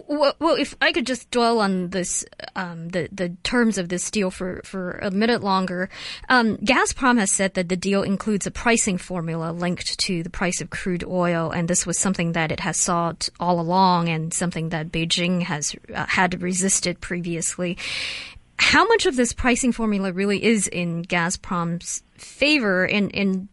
Well, 0.06 0.56
if 0.58 0.76
I 0.82 0.92
could 0.92 1.06
just 1.06 1.30
dwell 1.30 1.60
on 1.60 1.88
this, 1.90 2.24
um, 2.54 2.90
the 2.90 3.08
the 3.10 3.30
terms 3.42 3.78
of 3.78 3.88
this 3.88 4.10
deal 4.10 4.30
for 4.30 4.60
for 4.64 4.98
a 5.02 5.10
minute 5.10 5.42
longer. 5.42 5.88
Um, 6.28 6.58
Gazprom 6.58 7.18
has 7.18 7.30
said 7.30 7.54
that 7.54 7.68
the 7.68 7.76
deal 7.76 8.02
includes 8.02 8.46
a 8.46 8.50
pricing 8.50 8.98
formula 8.98 9.52
linked 9.52 9.98
to 10.00 10.22
the 10.22 10.30
price 10.30 10.60
of 10.60 10.68
crude 10.68 11.04
oil, 11.04 11.50
and 11.50 11.68
this 11.68 11.86
was 11.86 11.98
something 11.98 12.32
that 12.32 12.52
it 12.52 12.60
has 12.60 12.76
sought 12.76 13.28
all 13.40 13.57
along, 13.58 14.08
and 14.08 14.32
something 14.32 14.70
that 14.70 14.90
Beijing 14.90 15.42
has 15.42 15.74
uh, 15.94 16.06
had 16.06 16.42
resisted 16.42 17.00
previously. 17.00 17.76
How 18.58 18.86
much 18.86 19.06
of 19.06 19.16
this 19.16 19.32
pricing 19.32 19.72
formula 19.72 20.12
really 20.12 20.42
is 20.42 20.66
in 20.66 21.04
Gazprom's 21.04 22.02
favor, 22.16 22.84
and, 22.84 23.14
and 23.14 23.48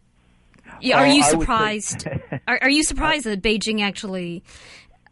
yeah, 0.80 0.98
are 0.98 1.06
you 1.06 1.22
surprised? 1.22 2.06
are, 2.48 2.58
are, 2.62 2.70
you 2.70 2.82
surprised 2.82 3.24
that 3.24 3.42
Beijing 3.42 3.82
actually 3.82 4.42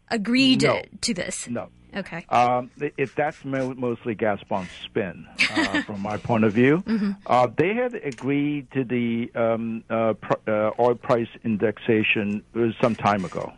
agreed 0.09 0.63
no, 0.63 0.81
to 1.01 1.13
this? 1.13 1.47
No. 1.47 1.69
Okay. 1.95 2.25
Um, 2.27 2.71
if 2.97 3.15
that's 3.15 3.43
mostly 3.45 4.15
Gazprom's 4.15 4.69
spin, 4.83 5.25
uh, 5.51 5.81
from 5.85 6.01
my 6.01 6.17
point 6.17 6.43
of 6.43 6.51
view, 6.51 6.83
mm-hmm. 6.85 7.11
uh, 7.25 7.47
they 7.55 7.73
had 7.73 7.95
agreed 7.95 8.69
to 8.71 8.83
the 8.83 9.31
um, 9.33 9.83
uh, 9.89 10.13
pr- 10.13 10.49
uh, 10.49 10.71
oil 10.77 10.95
price 10.95 11.29
indexation 11.45 12.43
some 12.81 12.95
time 12.95 13.23
ago, 13.23 13.53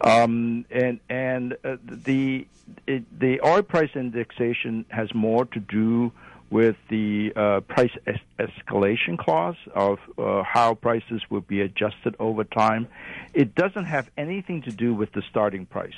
um, 0.00 0.64
and 0.70 1.00
and 1.08 1.54
uh, 1.64 1.76
the 1.84 2.46
it, 2.86 3.18
the 3.18 3.40
oil 3.44 3.62
price 3.62 3.90
indexation 3.94 4.84
has 4.88 5.12
more 5.14 5.44
to 5.46 5.60
do 5.60 6.12
with 6.50 6.76
the 6.88 7.32
uh, 7.34 7.60
price 7.60 7.90
es- 8.06 8.20
escalation 8.38 9.18
clause 9.18 9.56
of 9.74 9.98
uh, 10.18 10.42
how 10.44 10.74
prices 10.74 11.20
will 11.30 11.40
be 11.40 11.60
adjusted 11.60 12.14
over 12.18 12.44
time. 12.44 12.86
It 13.32 13.54
doesn't 13.54 13.86
have 13.86 14.10
anything 14.16 14.62
to 14.62 14.70
do 14.70 14.94
with 14.94 15.12
the 15.12 15.22
starting 15.30 15.66
price 15.66 15.92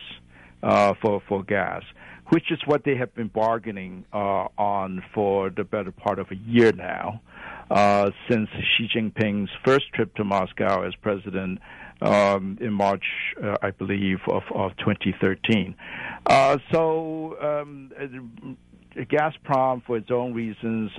uh, 0.63 0.95
for 1.01 1.21
for 1.29 1.43
gas, 1.43 1.83
which 2.29 2.51
is 2.51 2.59
what 2.65 2.85
they 2.85 2.97
have 2.97 3.15
been 3.15 3.29
bargaining 3.29 4.05
uh, 4.13 4.49
on 4.57 5.03
for 5.13 5.51
the 5.51 5.65
better 5.65 5.93
part 5.93 6.19
of 6.19 6.31
a 6.31 6.37
year 6.37 6.73
now, 6.73 7.21
uh, 7.71 8.11
since 8.29 8.49
Xi 8.51 8.89
Jinping's 8.95 9.51
first 9.65 9.93
trip 9.93 10.15
to 10.15 10.25
Moscow 10.25 10.83
as 10.83 10.95
president. 10.97 11.59
Um, 12.03 12.59
in 12.61 12.75
March, 12.75 13.07
uh, 13.43 13.57
I 13.63 13.71
believe, 13.71 14.21
of, 14.29 14.43
of 14.55 14.77
2013. 14.77 15.75
so 16.71 17.39
um, 17.41 17.91
Gazprom, 18.95 19.83
for 19.83 19.97
its 19.97 20.11
own 20.11 20.35
reasons, 20.35 20.91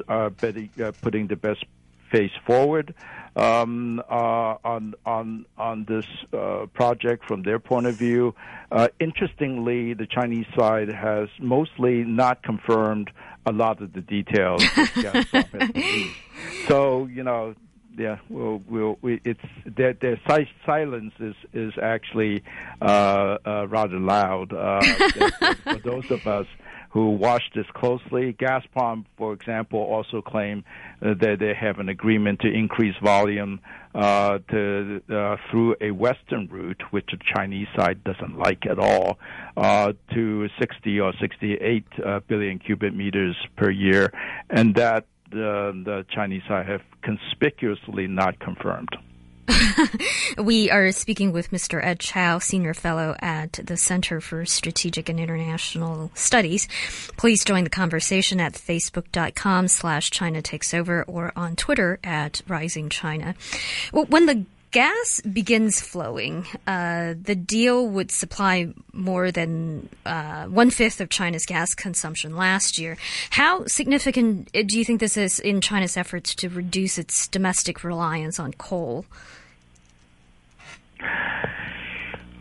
betting, 0.41 0.71
uh, 0.83 0.91
putting 1.03 1.27
the 1.27 1.35
best 1.35 1.63
face 2.11 2.31
forward 2.45 2.95
um, 3.37 4.01
uh, 4.09 4.55
on 4.63 4.95
on 5.05 5.45
on 5.57 5.85
this 5.85 6.05
uh, 6.33 6.65
project 6.73 7.25
from 7.25 7.43
their 7.43 7.59
point 7.59 7.85
of 7.85 7.95
view. 7.95 8.33
Uh, 8.71 8.87
interestingly, 8.99 9.93
the 9.93 10.07
Chinese 10.07 10.47
side 10.57 10.89
has 10.89 11.29
mostly 11.39 12.03
not 12.03 12.41
confirmed 12.43 13.11
a 13.45 13.51
lot 13.51 13.81
of 13.81 13.93
the 13.93 14.01
details. 14.01 14.63
so 16.67 17.05
you 17.05 17.23
know. 17.23 17.55
Yeah, 17.97 18.19
we'll, 18.29 18.61
we'll, 18.69 18.97
we, 19.01 19.19
it's 19.25 19.39
their, 19.65 19.93
their 19.93 20.19
si- 20.29 20.49
silence 20.65 21.13
is 21.19 21.35
is 21.51 21.73
actually 21.81 22.43
uh, 22.79 23.37
uh, 23.43 23.67
rather 23.67 23.99
loud 23.99 24.53
uh, 24.53 24.81
for 25.63 25.79
those 25.83 26.11
of 26.11 26.27
us 26.27 26.45
who 26.89 27.11
watch 27.11 27.43
this 27.55 27.65
closely. 27.73 28.33
Gazprom, 28.33 29.05
for 29.17 29.33
example, 29.33 29.79
also 29.79 30.21
claim 30.21 30.63
uh, 31.01 31.13
that 31.21 31.37
they 31.39 31.53
have 31.53 31.79
an 31.79 31.89
agreement 31.89 32.39
to 32.41 32.47
increase 32.47 32.95
volume 33.03 33.59
uh, 33.93 34.39
to, 34.49 35.01
uh, 35.11 35.35
through 35.49 35.75
a 35.81 35.91
western 35.91 36.47
route, 36.47 36.81
which 36.91 37.09
the 37.11 37.17
Chinese 37.35 37.67
side 37.75 38.03
doesn't 38.03 38.37
like 38.37 38.65
at 38.65 38.79
all, 38.79 39.17
uh, 39.57 39.93
to 40.13 40.47
60 40.59 40.99
or 40.99 41.13
68 41.19 41.83
uh, 42.05 42.19
billion 42.27 42.59
cubic 42.59 42.93
meters 42.93 43.35
per 43.55 43.69
year, 43.69 44.11
and 44.49 44.75
that 44.75 45.05
the 45.31 46.05
Chinese 46.09 46.43
side 46.47 46.67
have 46.67 46.81
conspicuously 47.01 48.07
not 48.07 48.39
confirmed. 48.39 48.89
we 50.37 50.69
are 50.69 50.91
speaking 50.91 51.31
with 51.31 51.51
Mr. 51.51 51.83
Ed 51.83 51.99
Chow, 51.99 52.39
Senior 52.39 52.73
Fellow 52.73 53.15
at 53.19 53.53
the 53.53 53.77
Center 53.77 54.19
for 54.19 54.45
Strategic 54.45 55.09
and 55.09 55.19
International 55.19 56.11
Studies. 56.13 56.67
Please 57.17 57.43
join 57.45 57.63
the 57.63 57.69
conversation 57.69 58.39
at 58.39 58.53
facebook.com 58.53 59.67
slash 59.67 60.11
China 60.11 60.41
Takes 60.41 60.73
Over 60.73 61.03
or 61.03 61.31
on 61.35 61.55
Twitter 61.55 61.99
at 62.03 62.41
Rising 62.47 62.89
China. 62.89 63.35
Well, 63.93 64.05
when 64.05 64.25
the 64.25 64.45
gas 64.71 65.21
begins 65.21 65.81
flowing, 65.81 66.45
uh, 66.65 67.13
the 67.21 67.35
deal 67.35 67.87
would 67.87 68.11
supply 68.11 68.73
more 68.93 69.31
than 69.31 69.89
uh, 70.05 70.45
one 70.45 70.69
fifth 70.69 71.01
of 71.01 71.09
China's 71.09 71.45
gas 71.45 71.73
consumption 71.73 72.35
last 72.35 72.77
year. 72.77 72.97
How 73.31 73.65
significant 73.65 74.51
do 74.51 74.77
you 74.77 74.85
think 74.85 74.99
this 74.99 75.17
is 75.17 75.39
in 75.39 75.61
China's 75.61 75.97
efforts 75.97 76.35
to 76.35 76.49
reduce 76.49 76.97
its 76.97 77.27
domestic 77.27 77.83
reliance 77.83 78.39
on 78.39 78.53
coal? 78.53 79.05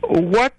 What 0.02 0.54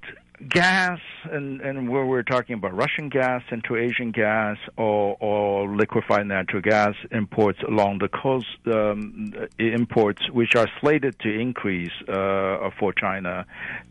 gas, 0.50 1.00
and, 1.32 1.62
and 1.62 1.90
where 1.90 2.06
we're 2.06 2.24
talking 2.24 2.56
about 2.56 2.76
Russian 2.76 3.10
gas, 3.10 3.42
Central 3.50 3.80
Asian 3.84 4.12
gas, 4.12 4.58
or, 4.78 5.18
or 5.20 5.76
liquefied 5.76 6.28
natural 6.28 6.62
gas 6.62 6.94
imports 7.12 7.60
along 7.68 8.00
the 8.00 8.08
coast, 8.08 8.58
um, 8.68 9.34
imports 9.58 10.30
which 10.32 10.56
are 10.56 10.68
slated 10.80 11.20
to 11.20 11.30
increase 11.30 11.92
uh, 12.08 12.70
for 12.80 12.94
China, 12.94 13.46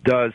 does 0.05 0.33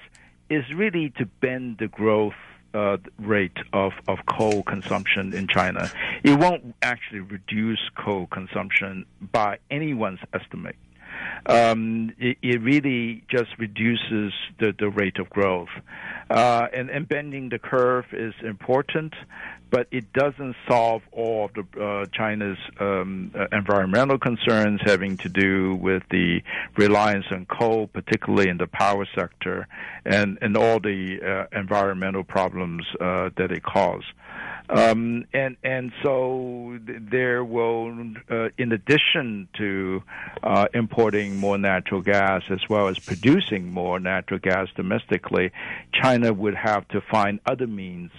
is 0.50 0.65
really 0.76 1.12
to 1.12 1.26
bend 1.26 1.78
the 1.78 1.88
growth 1.88 2.34
uh, 2.74 2.97
rate 3.19 3.58
of, 3.71 3.93
of 4.08 4.19
coal 4.26 4.63
consumption 4.63 5.34
in 5.34 5.47
China. 5.47 5.89
It 6.24 6.38
won't 6.38 6.76
actually 6.82 7.21
reduce 7.21 7.80
coal 7.97 8.28
consumption 8.28 9.06
by 9.32 9.60
anyone's 9.69 10.19
estimate 10.34 10.76
um, 11.46 12.13
it, 12.20 12.38
it, 12.41 12.62
really 12.62 13.24
just 13.30 13.58
reduces 13.58 14.34
the, 14.60 14.74
the 14.78 14.89
rate 14.89 15.17
of 15.20 15.30
growth. 15.30 15.70
Uh, 16.30 16.67
and, 16.74 16.89
and 16.89 17.08
bending 17.10 17.50
the 17.50 17.60
curve 17.60 18.06
is 18.13 18.34
important, 18.44 19.13
but 19.70 19.88
it 19.91 20.13
doesn't 20.13 20.56
solve 20.67 21.02
all 21.12 21.46
of 21.46 21.54
the 21.54 21.84
uh, 21.84 22.06
China's 22.13 22.58
um, 22.80 23.32
uh, 23.38 23.48
environmental 23.52 24.17
concerns 24.17 24.80
having 24.84 25.17
to 25.17 25.30
do 25.30 25.76
with 25.76 26.04
the 26.12 26.41
reliance 26.78 27.26
on 27.32 27.46
coal, 27.46 27.88
particularly 27.88 28.50
in 28.50 28.58
the 28.58 28.67
power 28.67 29.08
sector, 29.15 29.67
and 30.06 30.38
and 30.41 30.56
all 30.56 30.80
the 30.80 31.20
uh, 31.22 31.58
environmental 31.58 32.24
problems 32.24 32.86
uh, 33.00 33.30
that 33.38 33.52
it 33.52 33.63
causes. 33.63 34.06
Um, 34.69 35.26
and 35.34 35.58
and 35.63 35.91
so 36.04 36.78
there 36.86 37.43
will, 37.43 38.13
uh, 38.30 38.50
in 38.58 38.71
addition 38.71 39.47
to 39.58 40.04
uh, 40.43 40.67
importing 40.74 41.38
more 41.38 41.58
natural 41.58 42.02
gas 42.02 42.43
as 42.50 42.62
well 42.69 42.88
as 42.88 42.97
producing 43.00 43.71
more 43.71 44.00
natural 44.00 44.39
gas 44.39 44.67
domestically, 44.76 45.52
China 45.93 46.34
would 46.34 46.56
have 46.56 46.88
to 46.89 47.02
find 47.02 47.39
other 47.45 47.67
means 47.67 48.12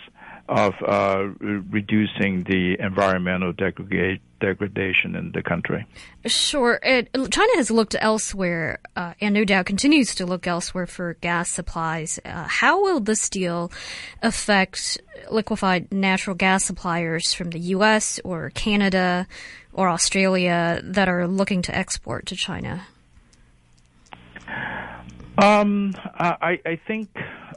of 0.53 0.75
uh, 0.87 1.29
reducing 1.41 2.45
the 2.45 2.77
environmental 2.79 3.53
degradation 3.53 5.17
in 5.17 5.33
the 5.33 5.43
country. 5.43 5.87
Sure. 6.27 6.79
It, 6.83 7.09
China 7.31 7.53
has 7.57 7.71
looked 7.71 7.97
elsewhere, 7.99 8.79
uh, 8.95 9.15
and 9.21 9.35
no 9.35 9.45
doubt 9.45 9.65
continues 9.65 10.15
to 10.17 10.27
look 10.27 10.47
elsewhere 10.47 10.87
for 10.87 11.15
gas 11.15 11.49
supplies. 11.49 12.21
Uh, 12.25 12.45
how 12.45 12.83
will 12.83 13.01
this 13.01 13.31
deal 13.31 13.73
affect 14.23 15.01
liquefied 15.31 15.91
natural 15.91 16.37
gas 16.37 16.65
suppliers 16.65 17.33
from 17.33 17.51
the 17.51 17.61
U.S. 17.77 18.21
or 18.23 18.51
Canada 18.51 19.27
or 19.73 19.89
Australia 19.89 20.83
that 20.85 21.09
are 21.09 21.27
looking 21.27 21.63
to 21.63 21.75
export 21.75 22.27
to 22.27 22.37
China? 22.37 22.87
Um, 25.39 25.95
I, 26.19 26.61
I 26.67 26.79
think 26.87 27.09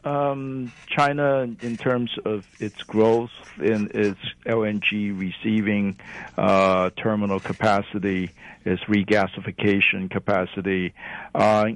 um, 0.06 0.72
China, 0.88 1.50
in 1.62 1.78
terms 1.78 2.12
of 2.26 2.46
its 2.60 2.82
growth 2.84 3.32
in 3.60 3.90
its 3.94 4.20
LNG 4.46 5.18
receiving 5.20 5.98
uh, 6.38 6.92
terminal 6.92 7.40
capacity, 7.40 8.30
its 8.66 8.82
regasification 8.84 10.10
capacity, 10.10 10.94
uh, 11.36 11.70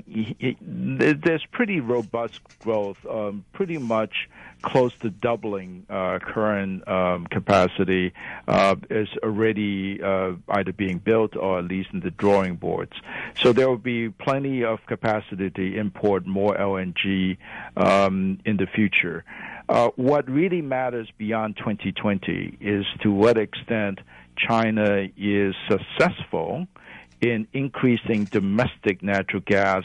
there's 0.61 1.45
pretty 1.51 1.79
robust 1.79 2.41
growth, 2.59 2.97
um, 3.09 3.45
pretty 3.53 3.77
much 3.77 4.27
close 4.61 4.93
to 4.97 5.09
doubling 5.09 5.85
uh, 5.89 6.19
current 6.19 6.85
um, 6.87 7.25
capacity 7.27 8.11
uh, 8.47 8.75
is 8.89 9.07
already 9.23 10.01
uh, 10.01 10.33
either 10.49 10.73
being 10.73 10.97
built 10.97 11.35
or 11.35 11.59
at 11.59 11.65
least 11.65 11.89
in 11.93 12.01
the 12.01 12.11
drawing 12.11 12.55
boards. 12.55 12.93
So 13.41 13.53
there 13.53 13.69
will 13.69 13.77
be 13.77 14.09
plenty 14.09 14.63
of 14.63 14.85
capacity 14.85 15.49
to 15.49 15.77
import 15.77 16.25
more 16.25 16.55
LNG 16.55 17.37
um, 17.77 18.39
in 18.45 18.57
the 18.57 18.67
future. 18.67 19.23
Uh, 19.69 19.89
what 19.95 20.29
really 20.29 20.61
matters 20.61 21.07
beyond 21.17 21.55
2020 21.57 22.57
is 22.59 22.85
to 23.01 23.11
what 23.11 23.37
extent 23.37 23.99
China 24.35 25.07
is 25.17 25.53
successful 25.69 26.67
in 27.21 27.47
increasing 27.53 28.25
domestic 28.25 29.03
natural 29.03 29.41
gas 29.45 29.83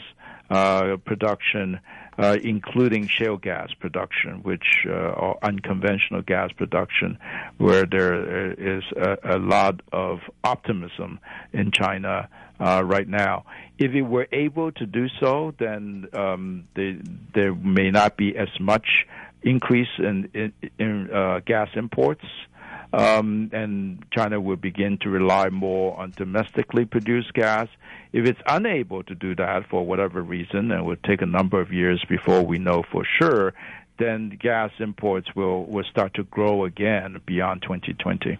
uh, 0.49 0.97
production 1.05 1.79
uh, 2.17 2.37
including 2.43 3.07
shale 3.07 3.37
gas 3.37 3.73
production, 3.79 4.41
which 4.43 4.85
uh, 4.87 4.91
or 4.91 5.37
unconventional 5.43 6.21
gas 6.21 6.51
production, 6.51 7.17
where 7.57 7.85
there 7.85 8.53
is 8.53 8.83
a, 8.95 9.35
a 9.35 9.37
lot 9.37 9.81
of 9.91 10.19
optimism 10.43 11.19
in 11.51 11.71
China 11.71 12.29
uh, 12.59 12.81
right 12.85 13.07
now. 13.07 13.43
If 13.77 13.93
it 13.93 14.03
were 14.03 14.27
able 14.31 14.71
to 14.73 14.85
do 14.85 15.07
so, 15.19 15.53
then 15.59 16.07
um, 16.13 16.67
they, 16.75 16.97
there 17.33 17.53
may 17.53 17.91
not 17.91 18.15
be 18.15 18.37
as 18.37 18.47
much 18.59 19.05
increase 19.43 19.89
in, 19.97 20.29
in, 20.33 20.53
in 20.79 21.11
uh, 21.11 21.41
gas 21.45 21.67
imports 21.75 22.23
um, 22.95 23.49
and 23.51 24.05
China 24.11 24.39
will 24.39 24.55
begin 24.55 24.97
to 25.01 25.09
rely 25.09 25.49
more 25.49 25.99
on 25.99 26.13
domestically 26.15 26.85
produced 26.85 27.33
gas. 27.33 27.67
If 28.13 28.25
it's 28.25 28.39
unable 28.47 29.03
to 29.03 29.13
do 29.13 29.35
that 29.35 29.67
for 29.69 29.85
whatever 29.85 30.21
reason, 30.21 30.71
and 30.71 30.79
it 30.79 30.83
will 30.83 30.95
take 31.05 31.21
a 31.21 31.25
number 31.25 31.59
of 31.59 31.73
years 31.73 32.03
before 32.07 32.41
we 32.41 32.57
know 32.57 32.83
for 32.89 33.03
sure, 33.19 33.53
then 33.99 34.37
gas 34.41 34.71
imports 34.79 35.27
will, 35.35 35.65
will 35.65 35.83
start 35.91 36.13
to 36.13 36.23
grow 36.23 36.63
again 36.63 37.19
beyond 37.25 37.63
2020. 37.63 38.37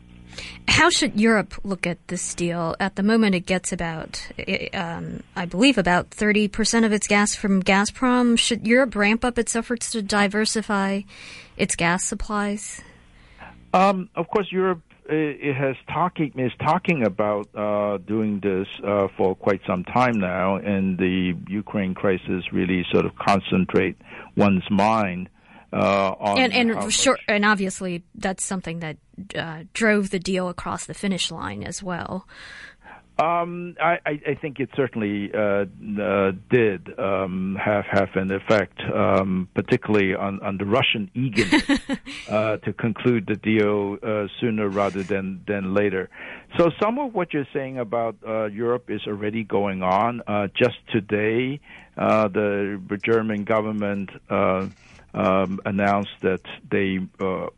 How 0.69 0.89
should 0.89 1.19
Europe 1.19 1.53
look 1.65 1.85
at 1.85 2.07
this 2.07 2.33
deal? 2.33 2.77
At 2.79 2.95
the 2.95 3.03
moment, 3.03 3.35
it 3.35 3.45
gets 3.45 3.73
about, 3.73 4.25
um, 4.73 5.21
I 5.35 5.45
believe, 5.45 5.77
about 5.77 6.11
30% 6.11 6.85
of 6.85 6.93
its 6.93 7.07
gas 7.07 7.35
from 7.35 7.61
Gazprom. 7.61 8.39
Should 8.39 8.65
Europe 8.65 8.95
ramp 8.95 9.25
up 9.25 9.37
its 9.37 9.55
efforts 9.55 9.91
to 9.91 10.01
diversify 10.01 11.01
its 11.57 11.75
gas 11.75 12.05
supplies? 12.05 12.81
Um, 13.75 14.09
of 14.15 14.29
course, 14.29 14.47
Europe 14.51 14.81
it 15.07 15.55
has 15.55 15.75
talking 15.87 16.31
is 16.39 16.51
talking 16.59 17.05
about 17.05 17.47
uh, 17.53 17.97
doing 17.97 18.39
this 18.39 18.67
uh, 18.83 19.07
for 19.17 19.35
quite 19.35 19.61
some 19.67 19.83
time 19.83 20.19
now, 20.19 20.55
and 20.55 20.97
the 20.97 21.35
Ukraine 21.47 21.93
crisis 21.93 22.51
really 22.51 22.85
sort 22.91 23.05
of 23.05 23.15
concentrate 23.15 23.97
one's 24.35 24.63
mind 24.71 25.29
uh, 25.73 26.15
on 26.19 26.39
and 26.39 26.53
and 26.53 26.93
sure, 26.93 27.19
and 27.27 27.43
obviously 27.43 28.03
that's 28.15 28.43
something 28.43 28.79
that 28.79 28.97
uh, 29.35 29.63
drove 29.73 30.09
the 30.09 30.19
deal 30.19 30.47
across 30.47 30.85
the 30.85 30.93
finish 30.93 31.29
line 31.29 31.63
as 31.63 31.83
well. 31.83 32.27
Um, 33.17 33.77
I, 33.81 33.97
I, 34.05 34.35
think 34.41 34.59
it 34.59 34.69
certainly 34.75 35.31
uh, 35.33 35.65
uh, 36.01 36.31
did 36.51 36.99
um, 36.99 37.57
have 37.63 37.85
have 37.85 38.09
an 38.15 38.29
effect, 38.29 38.81
um, 38.93 39.47
particularly 39.55 40.13
on, 40.13 40.41
on 40.41 40.57
the 40.57 40.65
Russian 40.65 41.09
eagerness 41.13 41.63
uh, 42.29 42.57
to 42.57 42.73
conclude 42.73 43.25
the 43.25 43.37
deal 43.37 43.97
uh, 44.03 44.27
sooner 44.41 44.67
rather 44.67 45.01
than 45.01 45.41
than 45.47 45.73
later. 45.73 46.09
So 46.57 46.71
some 46.81 46.99
of 46.99 47.13
what 47.13 47.33
you're 47.33 47.47
saying 47.53 47.79
about 47.79 48.17
uh, 48.27 48.45
Europe 48.47 48.89
is 48.89 49.07
already 49.07 49.45
going 49.45 49.81
on. 49.81 50.21
Uh, 50.27 50.47
just 50.53 50.75
today, 50.91 51.61
the 51.95 52.99
German 53.01 53.45
government 53.45 54.09
um, 54.29 55.61
announced 55.63 56.19
that 56.21 56.41
they 56.69 56.99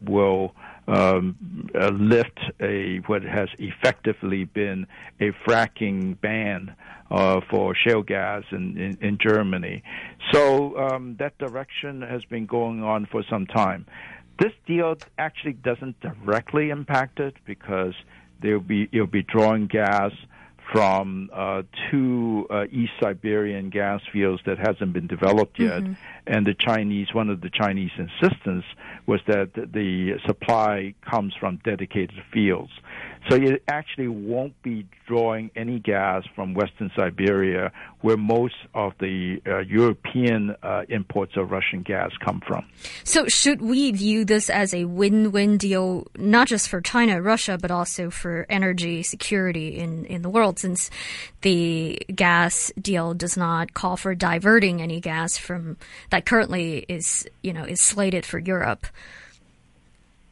will 0.05 0.53
um, 0.87 1.69
uh, 1.79 1.89
lift 1.89 2.39
a 2.61 2.97
what 3.07 3.23
has 3.23 3.49
effectively 3.59 4.45
been 4.45 4.87
a 5.19 5.31
fracking 5.45 6.19
ban 6.21 6.75
uh, 7.11 7.41
for 7.49 7.75
shale 7.75 8.03
gas 8.03 8.43
in, 8.51 8.77
in, 8.77 8.97
in 9.01 9.17
Germany. 9.17 9.83
So 10.31 10.77
um, 10.77 11.15
that 11.19 11.37
direction 11.37 12.01
has 12.01 12.23
been 12.25 12.45
going 12.45 12.83
on 12.83 13.05
for 13.05 13.23
some 13.29 13.45
time. 13.47 13.85
This 14.39 14.53
deal 14.65 14.95
actually 15.17 15.53
doesn't 15.53 15.99
directly 15.99 16.69
impact 16.69 17.19
it 17.19 17.35
because 17.45 17.93
they'll 18.41 18.59
be 18.59 18.87
you'll 18.91 19.07
be 19.07 19.23
drawing 19.23 19.67
gas 19.67 20.11
from 20.71 21.29
uh, 21.33 21.63
two 21.89 22.45
uh, 22.49 22.65
East 22.71 22.91
Siberian 23.01 23.69
gas 23.69 24.01
fields 24.11 24.41
that 24.45 24.57
hasn't 24.57 24.93
been 24.93 25.07
developed 25.07 25.59
yet, 25.59 25.81
mm-hmm. 25.81 25.93
and 26.25 26.45
the 26.45 26.53
Chinese 26.53 27.07
one 27.13 27.29
of 27.29 27.41
the 27.41 27.49
Chinese 27.49 27.91
insistence 27.97 28.65
was 29.05 29.21
that 29.27 29.53
the 29.53 30.19
supply 30.25 30.93
comes 31.09 31.33
from 31.39 31.59
dedicated 31.63 32.21
fields. 32.33 32.71
So 33.29 33.35
it 33.35 33.63
actually 33.67 34.07
won't 34.07 34.61
be 34.61 34.87
drawing 35.07 35.51
any 35.55 35.79
gas 35.79 36.23
from 36.35 36.53
Western 36.53 36.91
Siberia, 36.95 37.71
where 38.01 38.17
most 38.17 38.55
of 38.73 38.93
the 38.99 39.41
uh, 39.47 39.59
European 39.59 40.55
uh, 40.61 40.83
imports 40.89 41.35
of 41.35 41.51
Russian 41.51 41.81
gas 41.81 42.11
come 42.23 42.41
from. 42.45 42.65
So 43.03 43.27
should 43.27 43.61
we 43.61 43.91
view 43.91 44.23
this 44.23 44.49
as 44.49 44.73
a 44.73 44.85
win-win 44.85 45.57
deal, 45.57 46.05
not 46.15 46.47
just 46.47 46.69
for 46.69 46.79
China, 46.79 47.21
Russia, 47.21 47.57
but 47.59 47.71
also 47.71 48.09
for 48.09 48.45
energy 48.49 49.01
security 49.03 49.77
in, 49.77 50.05
in 50.05 50.21
the 50.21 50.29
world, 50.29 50.59
since 50.59 50.91
the 51.41 51.99
gas 52.13 52.71
deal 52.79 53.13
does 53.13 53.35
not 53.35 53.73
call 53.73 53.97
for 53.97 54.13
diverting 54.13 54.81
any 54.81 54.99
gas 54.99 55.37
from 55.37 55.77
that 56.11 56.25
currently 56.25 56.85
is, 56.87 57.27
you 57.41 57.53
know, 57.53 57.63
is 57.63 57.81
slated 57.81 58.25
for 58.25 58.37
Europe? 58.37 58.85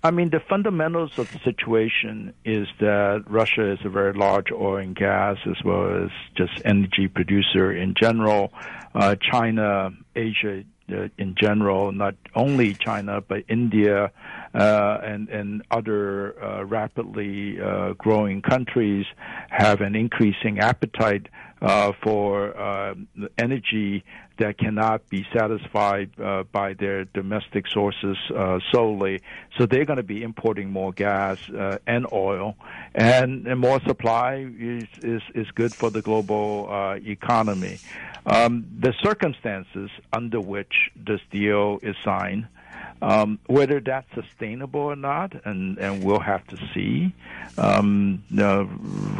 I 0.05 0.11
mean, 0.11 0.29
the 0.29 0.39
fundamentals 0.39 1.17
of 1.17 1.31
the 1.31 1.39
situation 1.39 2.35
is 2.45 2.67
that 2.79 3.23
Russia 3.25 3.71
is 3.71 3.79
a 3.83 3.89
very 3.89 4.13
large 4.13 4.51
oil 4.51 4.77
and 4.77 4.95
gas 4.95 5.37
as 5.47 5.57
well 5.65 6.03
as 6.03 6.11
just 6.37 6.61
energy 6.63 7.07
producer 7.07 7.71
in 7.71 7.95
general. 7.99 8.53
Uh, 8.93 9.15
China, 9.15 9.89
Asia 10.15 10.63
uh, 10.91 11.07
in 11.17 11.33
general, 11.33 11.91
not 11.91 12.13
only 12.35 12.75
China 12.75 13.19
but 13.19 13.45
India 13.49 14.11
uh, 14.53 14.97
and 15.03 15.27
and 15.29 15.63
other 15.71 16.35
uh, 16.39 16.63
rapidly 16.65 17.59
uh, 17.59 17.93
growing 17.93 18.43
countries 18.43 19.07
have 19.49 19.81
an 19.81 19.95
increasing 19.95 20.59
appetite 20.59 21.25
uh, 21.63 21.93
for 22.03 22.55
uh, 22.55 22.93
energy 23.39 24.03
that 24.37 24.57
cannot 24.57 25.07
be 25.09 25.25
satisfied 25.33 26.09
uh, 26.19 26.43
by 26.51 26.73
their 26.73 27.05
domestic 27.05 27.67
sources 27.67 28.17
uh, 28.35 28.59
solely. 28.71 29.21
So 29.57 29.65
they're 29.65 29.85
going 29.85 29.97
to 29.97 30.03
be 30.03 30.23
importing 30.23 30.71
more 30.71 30.91
gas 30.91 31.37
uh, 31.49 31.77
and 31.87 32.05
oil, 32.11 32.55
and, 32.93 33.47
and, 33.47 33.59
more 33.59 33.79
supply 33.81 34.47
is, 34.59 34.87
is, 35.01 35.21
is 35.33 35.49
good 35.51 35.73
for 35.73 35.89
the 35.89 36.01
global 36.01 36.67
uh, 36.69 36.95
economy. 36.95 37.79
Um, 38.25 38.65
the 38.79 38.93
circumstances 39.03 39.89
under 40.11 40.41
which 40.41 40.91
this 40.95 41.21
deal 41.31 41.79
is 41.81 41.95
signed 42.03 42.47
um, 43.01 43.39
whether 43.47 43.79
that's 43.79 44.07
sustainable 44.13 44.81
or 44.81 44.95
not, 44.95 45.33
and, 45.45 45.77
and 45.77 46.03
we'll 46.03 46.19
have 46.19 46.45
to 46.47 46.57
see. 46.73 47.13
Um, 47.57 48.23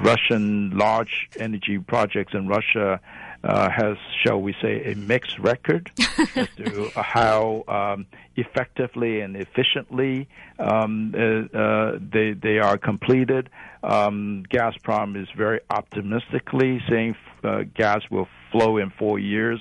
Russian 0.02 0.78
large 0.78 1.30
energy 1.40 1.80
projects 1.80 2.34
in 2.34 2.48
Russia 2.48 3.00
uh, 3.46 3.70
has, 3.70 3.98
shall 4.24 4.42
we 4.42 4.56
say, 4.62 4.92
a 4.92 4.96
mixed 4.96 5.38
record 5.38 5.92
as 6.36 6.48
to 6.58 6.90
how 6.96 7.64
um, 7.68 8.08
effectively 8.36 9.22
and 9.22 9.36
efficiently 9.36 10.28
um, 10.58 11.14
uh, 11.16 11.58
uh, 11.58 12.00
they 12.12 12.34
they 12.34 12.58
are 12.58 12.78
completed. 12.78 13.50
Um, 13.84 14.44
Gazprom 14.50 15.22
is 15.22 15.28
very 15.38 15.60
optimistically 15.70 16.82
saying 16.90 17.16
uh, 17.44 17.64
gas 17.76 18.02
will 18.10 18.28
flow 18.52 18.78
in 18.78 18.90
four 18.98 19.20
years. 19.20 19.60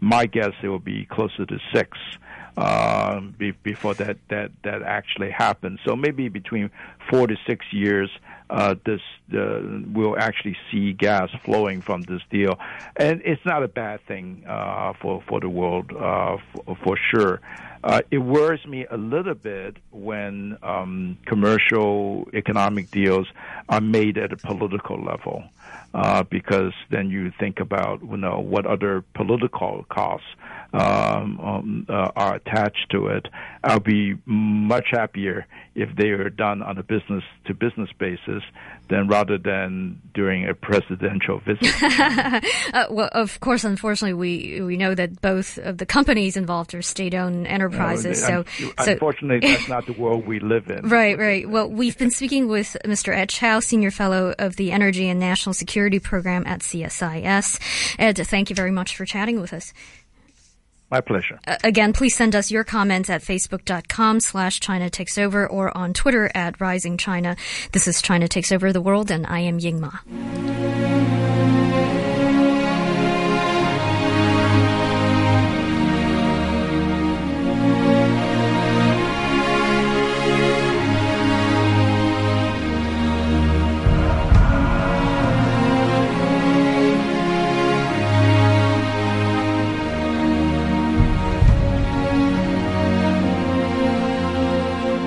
My 0.00 0.26
guess 0.26 0.52
it 0.62 0.68
will 0.68 0.78
be 0.78 1.06
closer 1.06 1.46
to 1.46 1.58
six 1.72 1.96
uh, 2.56 3.20
be, 3.20 3.52
before 3.52 3.94
that, 3.94 4.18
that, 4.28 4.50
that 4.64 4.82
actually 4.82 5.30
happens. 5.30 5.80
So 5.86 5.96
maybe 5.96 6.28
between 6.28 6.70
four 7.10 7.26
to 7.26 7.36
six 7.46 7.64
years, 7.70 8.10
uh, 8.52 8.74
this 8.84 9.00
uh, 9.34 9.60
we'll 9.92 10.18
actually 10.18 10.56
see 10.70 10.92
gas 10.92 11.30
flowing 11.42 11.80
from 11.80 12.02
this 12.02 12.20
deal, 12.30 12.58
and 12.96 13.22
it's 13.24 13.44
not 13.46 13.62
a 13.62 13.68
bad 13.68 14.00
thing 14.06 14.44
uh, 14.46 14.92
for 15.00 15.22
for 15.26 15.40
the 15.40 15.48
world 15.48 15.90
uh, 15.92 16.36
for, 16.52 16.76
for 16.84 16.98
sure. 17.10 17.40
Uh, 17.84 18.00
it 18.12 18.18
worries 18.18 18.64
me 18.64 18.86
a 18.90 18.96
little 18.96 19.34
bit 19.34 19.76
when 19.90 20.56
um, 20.62 21.18
commercial 21.26 22.28
economic 22.32 22.90
deals 22.92 23.26
are 23.68 23.80
made 23.80 24.16
at 24.18 24.32
a 24.32 24.36
political 24.36 25.02
level, 25.02 25.42
uh, 25.94 26.22
because 26.22 26.72
then 26.90 27.10
you 27.10 27.32
think 27.40 27.58
about 27.58 28.02
you 28.02 28.18
know 28.18 28.38
what 28.38 28.66
other 28.66 29.02
political 29.14 29.84
costs 29.88 30.28
um, 30.72 31.40
um, 31.40 31.86
uh, 31.88 32.10
are 32.16 32.36
attached 32.36 32.90
to 32.90 33.08
it. 33.08 33.28
I'll 33.64 33.80
be 33.80 34.14
much 34.24 34.86
happier 34.90 35.46
if 35.74 35.94
they 35.96 36.08
are 36.08 36.28
done 36.28 36.62
on 36.62 36.76
a 36.78 36.82
business 36.82 37.22
to 37.46 37.54
business 37.54 37.90
basis 37.98 38.42
than 38.88 39.08
rather 39.08 39.38
than 39.38 40.00
during 40.12 40.48
a 40.48 40.54
presidential 40.54 41.38
visit. 41.40 41.72
uh, 42.74 42.86
well, 42.90 43.08
of 43.12 43.40
course, 43.40 43.64
unfortunately, 43.64 44.12
we 44.12 44.60
we 44.60 44.76
know 44.76 44.94
that 44.94 45.20
both 45.20 45.58
of 45.58 45.78
the 45.78 45.86
companies 45.86 46.36
involved 46.36 46.74
are 46.74 46.82
state-owned 46.82 47.46
enterprises. 47.46 48.22
so, 48.22 48.44
unfortunately, 48.78 49.46
so, 49.46 49.54
that's 49.54 49.68
not 49.68 49.86
the 49.86 49.94
world 49.94 50.26
we 50.26 50.40
live 50.40 50.68
in. 50.68 50.88
Right, 50.88 51.18
right. 51.18 51.48
Well, 51.48 51.70
we've 51.70 51.96
been 51.96 52.10
speaking 52.10 52.48
with 52.48 52.76
Mr. 52.84 53.14
Ed 53.16 53.30
Chow, 53.30 53.60
Senior 53.60 53.90
Fellow 53.90 54.34
of 54.38 54.56
the 54.56 54.72
Energy 54.72 55.08
and 55.08 55.18
National 55.18 55.54
Security 55.54 55.98
Program 55.98 56.44
at 56.46 56.60
CSIS. 56.60 57.96
Ed, 57.98 58.18
thank 58.26 58.50
you 58.50 58.56
very 58.56 58.70
much 58.70 58.96
for 58.96 59.04
chatting 59.04 59.40
with 59.40 59.52
us. 59.52 59.72
My 60.92 61.00
pleasure. 61.00 61.40
Uh, 61.46 61.56
again, 61.64 61.94
please 61.94 62.14
send 62.14 62.36
us 62.36 62.50
your 62.50 62.64
comments 62.64 63.08
at 63.08 63.22
facebook.com 63.22 64.20
slash 64.20 64.60
China 64.60 64.90
Takes 64.90 65.16
Over 65.16 65.46
or 65.46 65.74
on 65.74 65.94
Twitter 65.94 66.30
at 66.34 66.60
Rising 66.60 66.98
China. 66.98 67.34
This 67.72 67.88
is 67.88 68.02
China 68.02 68.28
Takes 68.28 68.52
Over 68.52 68.74
the 68.74 68.82
World, 68.82 69.10
and 69.10 69.26
I 69.26 69.40
am 69.40 69.58
Ying 69.58 69.80
Ma. 69.80 70.91